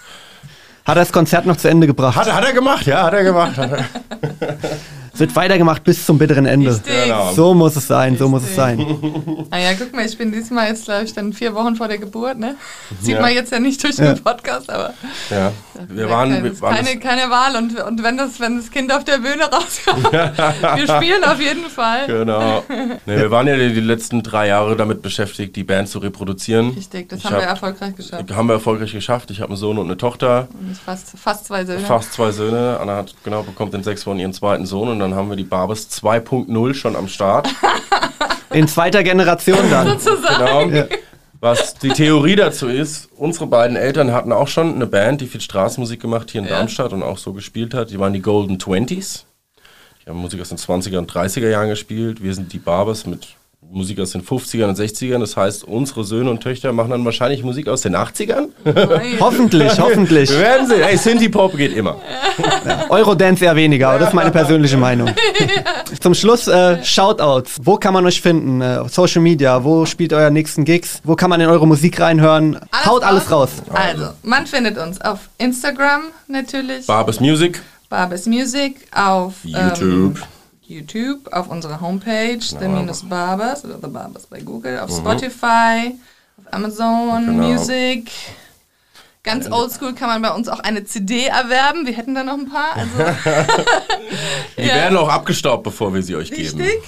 Hat 0.87 0.96
er 0.96 1.02
das 1.02 1.12
Konzert 1.12 1.46
noch 1.46 1.56
zu 1.56 1.68
Ende 1.68 1.87
gebracht? 1.87 2.16
Hat, 2.16 2.32
hat 2.32 2.44
er 2.44 2.52
gemacht, 2.52 2.87
ja, 2.87 3.04
hat 3.04 3.14
er 3.14 3.24
gemacht. 3.24 3.56
Hat 3.56 3.72
er. 3.72 3.84
Es 5.14 5.20
wird 5.20 5.37
weitergemacht 5.37 5.85
bis 5.85 6.05
zum 6.05 6.18
bitteren 6.18 6.44
Ende. 6.46 6.70
Richtig. 6.70 6.92
Genau. 7.05 7.33
So 7.33 7.55
muss 7.55 7.77
es 7.77 7.87
sein, 7.87 8.18
so 8.18 8.29
muss 8.29 8.42
es 8.42 8.55
sein. 8.57 8.79
Naja, 9.50 9.70
guck 9.79 9.92
mal, 9.94 10.05
ich 10.05 10.18
bin 10.18 10.33
diesmal 10.33 10.68
jetzt, 10.68 10.87
glaube 10.87 11.05
ich, 11.05 11.12
dann 11.14 11.33
vier 11.33 11.55
Wochen 11.55 11.77
vor 11.77 11.87
der 11.88 11.98
Geburt, 11.98 12.37
ne? 12.38 12.57
Sieht 13.00 13.14
Ja. 13.14 13.20
man 13.22 13.33
jetzt 13.33 13.53
ja 13.53 13.61
nicht 13.61 13.83
durch 13.83 13.96
den 13.96 14.20
Podcast, 14.22 14.68
aber 14.70 14.92
Ja. 15.31 15.53
Wir 15.88 16.05
ja, 16.05 16.11
waren, 16.11 16.31
keine, 16.33 16.44
wir 16.44 16.61
waren 16.61 16.74
keine, 16.77 16.98
keine 16.98 17.31
Wahl. 17.31 17.57
Und, 17.57 17.81
und 17.81 18.03
wenn, 18.03 18.16
das, 18.16 18.40
wenn 18.40 18.57
das 18.57 18.70
Kind 18.70 18.92
auf 18.92 19.05
der 19.05 19.18
Bühne 19.18 19.44
rauskommt, 19.44 20.12
wir 20.12 20.87
spielen 20.96 21.22
auf 21.24 21.40
jeden 21.40 21.64
Fall. 21.70 22.07
Genau. 22.07 22.62
Nee, 23.07 23.16
wir 23.16 23.31
waren 23.31 23.46
ja 23.46 23.57
die, 23.57 23.68
letzten 23.81 24.22
drei 24.22 24.48
Jahre 24.48 24.77
damit 24.77 25.03
beschäftigt, 25.03 25.55
die 25.57 25.64
Band 25.64 25.88
zu 25.88 25.98
reproduzieren. 26.00 26.70
Richtig, 26.70 27.09
das 27.09 27.20
Ich 27.20 27.24
haben 27.27 27.37
wir 27.37 27.42
hab- 27.42 27.50
erfolgreich 27.50 27.94
geschafft. 27.94 28.33
Haben 28.33 28.48
wir 28.48 28.55
erfolgreich 28.55 28.92
geschafft. 28.92 29.31
Ich 29.31 29.40
habe 29.40 29.50
einen 29.50 29.57
Sohn 29.59 29.79
und 29.79 29.87
eine 29.87 29.96
Tochter, 29.96 30.48
Und 30.59 30.77
fast, 30.77 31.12
fast 31.16 31.46
zwei 31.46 31.64
Söhne. 31.64 31.81
fast 31.81 32.12
zwei 32.12 32.33
Söhne. 32.33 32.79
Anna 32.81 32.96
hat 32.96 33.14
genau 33.22 33.42
bekommt 33.44 33.74
in 33.74 33.83
sechs 33.85 34.07
Wochen 34.07 34.18
ihren 34.18 34.33
zweiten 34.33 34.66
Sohn 34.66 34.88
und 34.88 35.03
dann 35.04 35.14
haben 35.14 35.28
wir 35.28 35.36
die 35.36 35.44
Barbes 35.44 35.88
2.0 35.90 36.74
schon 36.74 36.96
am 36.96 37.08
Start. 37.08 37.48
In 38.52 38.68
zweiter 38.68 39.02
Generation 39.02 39.58
dann. 39.70 39.98
Sozusagen. 39.98 40.70
Genau. 40.70 40.86
Was 41.40 41.74
die 41.74 41.90
Theorie 41.90 42.36
dazu 42.36 42.68
ist, 42.68 43.10
unsere 43.16 43.46
beiden 43.46 43.76
Eltern 43.76 44.12
hatten 44.12 44.32
auch 44.32 44.48
schon 44.48 44.74
eine 44.74 44.86
Band, 44.86 45.20
die 45.20 45.26
viel 45.26 45.40
Straßenmusik 45.42 46.00
gemacht 46.00 46.30
hier 46.30 46.40
in 46.40 46.46
Ja. 46.46 46.56
Darmstadt 46.56 46.92
und 46.92 47.02
auch 47.02 47.18
so 47.18 47.32
gespielt 47.34 47.74
hat. 47.74 47.90
Die 47.90 47.98
waren 47.98 48.14
die 48.14 48.22
Golden 48.22 48.58
Twenties. 48.58 49.26
Die 50.04 50.10
haben 50.10 50.18
Musik 50.20 50.40
aus 50.40 50.48
den 50.48 50.58
20er 50.58 50.98
und 50.98 51.12
30er 51.12 51.48
Jahren 51.50 51.68
gespielt. 51.68 52.22
Wir 52.22 52.34
sind 52.34 52.52
die 52.52 52.58
Barbers 52.58 53.04
mit 53.06 53.28
Musik 53.70 53.98
aus 54.00 54.12
den 54.12 54.22
50ern 54.22 54.68
und 54.68 54.79
60ern. 54.79 55.18
Das 55.18 55.37
heißt, 55.37 55.64
unsere 55.64 56.05
Söhne 56.05 56.31
und 56.31 56.40
Töchter 56.40 56.72
machen 56.72 56.90
dann 56.90 57.05
wahrscheinlich 57.05 57.42
Musik 57.42 57.68
aus 57.68 57.81
den 57.81 57.96
80ern. 57.96 58.48
Hoffentlich, 59.18 59.79
hoffentlich. 59.81 60.31
Wir 60.31 60.38
werden 60.40 60.66
sehen. 60.68 60.83
Hey, 60.83 60.96
Synthie 60.96 61.29
Pop 61.29 61.57
geht 61.57 61.74
immer. 61.77 61.96
Eurodance 62.88 63.44
eher 63.44 63.57
weniger, 63.57 63.88
aber 63.90 63.98
das 63.98 64.09
ist 64.09 64.14
meine 64.14 64.31
persönliche 64.31 64.77
Meinung. 64.77 65.11
Zum 66.00 66.14
Schluss 66.14 66.46
äh, 66.46 66.85
Shoutouts. 66.85 67.57
Wo 67.62 67.77
kann 67.77 67.94
man 67.94 68.07
euch 68.07 68.20
finden? 68.20 68.61
Äh, 68.61 68.88
Social 68.88 69.22
Media, 69.22 69.64
wo 69.64 69.87
spielt 69.87 70.12
euer 70.12 70.31
nächsten 70.31 70.64
Gigs? 70.64 71.00
Wo 71.03 71.16
kann 71.16 71.31
man 71.31 71.40
in 71.40 71.48
eure 71.48 71.66
Musik 71.66 72.00
reinhören? 72.00 72.59
Haut 72.85 73.03
alles 73.03 73.31
raus. 73.31 73.50
Also, 73.72 74.11
man 74.22 74.46
findet 74.46 74.79
uns 74.79 75.00
auf 75.00 75.18
Instagram 75.38 76.03
natürlich, 76.29 76.87
Barbers 76.87 77.20
Music, 77.20 77.61
Barbes 77.88 78.27
Music, 78.27 78.77
auf 78.94 79.35
YouTube. 79.42 80.16
Ähm, 80.16 80.22
YouTube, 80.66 81.33
auf 81.33 81.48
unserer 81.48 81.81
Homepage, 81.81 82.40
The 82.40 82.68
Minus 82.68 83.03
Barbers 83.09 83.64
oder 83.64 83.79
The 83.83 83.88
Barbers 83.88 84.27
bei 84.27 84.40
Google, 84.40 84.79
auf 84.81 84.90
Spotify, 84.90 85.94
auf 86.38 86.53
Amazon 86.53 87.27
Genau. 87.27 87.48
Music. 87.48 88.11
Ganz 89.24 89.50
oldschool 89.50 89.94
kann 89.94 90.08
man 90.10 90.20
bei 90.20 90.30
uns 90.32 90.48
auch 90.48 90.60
eine 90.60 90.84
CD 90.84 91.24
erwerben. 91.24 91.87
Wir 91.87 91.94
hätten 91.94 92.14
da 92.14 92.22
noch 92.22 92.34
ein 92.34 92.48
paar. 92.48 92.76
Also 92.76 92.90
Die 94.58 94.64
werden 94.66 94.96
auch 94.98 95.08
abgestaubt, 95.08 95.62
bevor 95.62 95.94
wir 95.94 96.02
sie 96.02 96.14
euch 96.14 96.30
geben. 96.30 96.60
Richtig. 96.60 96.82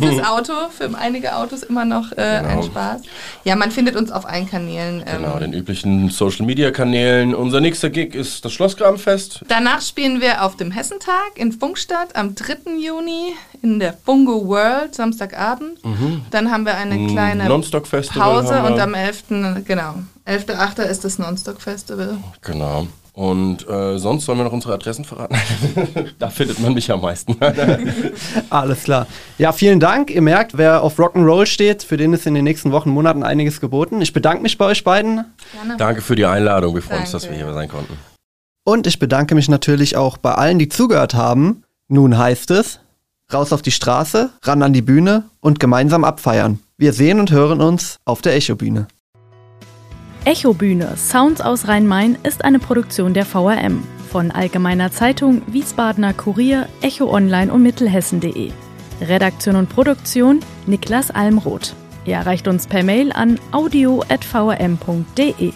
Fürs 0.00 0.24
Auto, 0.26 0.52
für 0.70 0.88
einige 0.96 1.34
Autos 1.36 1.62
immer 1.64 1.84
noch 1.84 2.12
äh, 2.12 2.20
ein 2.20 2.48
Genau. 2.48 2.62
Spaß. 2.62 3.02
Ja, 3.44 3.56
man 3.56 3.70
findet 3.72 3.96
uns 3.96 4.10
auf 4.12 4.24
allen 4.24 4.48
Kanälen. 4.48 5.00
Ähm, 5.06 5.22
Genau, 5.22 5.38
den 5.38 5.52
üblichen 5.52 6.08
Social 6.10 6.46
Media 6.46 6.70
Kanälen. 6.70 7.34
Unser 7.34 7.60
nächster 7.60 7.90
Gig 7.90 8.14
ist 8.14 8.44
das 8.44 8.52
Schlossgrabenfest. 8.52 9.40
Danach 9.48 9.82
spielen 9.82 10.20
wir 10.20 10.44
auf 10.44 10.56
dem 10.56 10.70
Hessentag 10.70 11.32
in 11.34 11.50
Funkstadt 11.52 12.14
am 12.14 12.34
3. 12.36 12.76
Juni 12.80 13.34
in 13.62 13.78
der 13.78 13.92
Fungo 13.92 14.46
World, 14.46 14.94
Samstagabend. 14.94 15.78
Dann 16.30 16.50
haben 16.50 16.64
wir 16.64 16.76
eine 16.76 17.06
kleine 17.08 17.46
Nonstock 17.46 17.86
Festival 17.86 18.42
Pause 18.42 18.62
und 18.62 18.78
am 18.80 18.94
11. 18.94 19.24
genau, 19.64 19.94
11.8. 20.26 20.82
ist 20.82 21.04
das 21.04 21.18
Nonstock 21.18 21.60
Festival. 21.60 22.18
Genau. 22.42 22.86
Und 23.12 23.68
äh, 23.68 23.98
sonst 23.98 24.24
sollen 24.24 24.38
wir 24.38 24.44
noch 24.44 24.52
unsere 24.52 24.72
Adressen 24.72 25.04
verraten? 25.04 25.36
da 26.18 26.30
findet 26.30 26.60
man 26.60 26.74
mich 26.74 26.90
am 26.90 27.00
meisten. 27.00 27.36
Alles 28.50 28.84
klar. 28.84 29.06
Ja, 29.36 29.52
vielen 29.52 29.80
Dank. 29.80 30.10
Ihr 30.10 30.22
merkt, 30.22 30.56
wer 30.56 30.82
auf 30.82 30.98
Rock'n'Roll 30.98 31.46
steht, 31.46 31.82
für 31.82 31.96
den 31.96 32.12
ist 32.12 32.26
in 32.26 32.34
den 32.34 32.44
nächsten 32.44 32.72
Wochen, 32.72 32.90
Monaten 32.90 33.22
einiges 33.22 33.60
geboten. 33.60 34.00
Ich 34.00 34.12
bedanke 34.12 34.42
mich 34.42 34.56
bei 34.58 34.66
euch 34.66 34.84
beiden. 34.84 35.24
Gerne. 35.52 35.76
Danke 35.76 36.02
für 36.02 36.14
die 36.14 36.24
Einladung. 36.24 36.74
Wir 36.74 36.82
freuen 36.82 37.00
uns, 37.00 37.10
dass 37.10 37.28
wir 37.28 37.36
hier 37.36 37.52
sein 37.52 37.68
konnten. 37.68 37.98
Und 38.64 38.86
ich 38.86 38.98
bedanke 38.98 39.34
mich 39.34 39.48
natürlich 39.48 39.96
auch 39.96 40.16
bei 40.16 40.32
allen, 40.32 40.58
die 40.58 40.68
zugehört 40.68 41.14
haben. 41.14 41.64
Nun 41.88 42.16
heißt 42.16 42.52
es, 42.52 42.78
raus 43.32 43.52
auf 43.52 43.62
die 43.62 43.70
Straße, 43.70 44.30
ran 44.42 44.62
an 44.62 44.72
die 44.72 44.82
Bühne 44.82 45.24
und 45.40 45.60
gemeinsam 45.60 46.04
abfeiern. 46.04 46.58
Wir 46.76 46.92
sehen 46.92 47.20
und 47.20 47.30
hören 47.30 47.60
uns 47.60 47.98
auf 48.04 48.22
der 48.22 48.34
Echobühne. 48.34 48.88
Echobühne 50.24 50.96
Sounds 50.96 51.40
aus 51.40 51.66
Rhein-Main 51.66 52.18
ist 52.22 52.44
eine 52.44 52.58
Produktion 52.58 53.14
der 53.14 53.24
VRM 53.24 53.82
von 54.10 54.30
Allgemeiner 54.30 54.90
Zeitung, 54.90 55.42
Wiesbadener 55.46 56.12
Kurier, 56.12 56.68
Echo 56.82 57.10
Online 57.10 57.52
und 57.52 57.62
Mittelhessen.de. 57.62 58.50
Redaktion 59.00 59.56
und 59.56 59.68
Produktion 59.68 60.40
Niklas 60.66 61.10
Almroth. 61.10 61.74
Ihr 62.04 62.16
erreicht 62.16 62.48
uns 62.48 62.66
per 62.66 62.82
Mail 62.82 63.12
an 63.12 63.38
audio.vrm.de. 63.52 65.52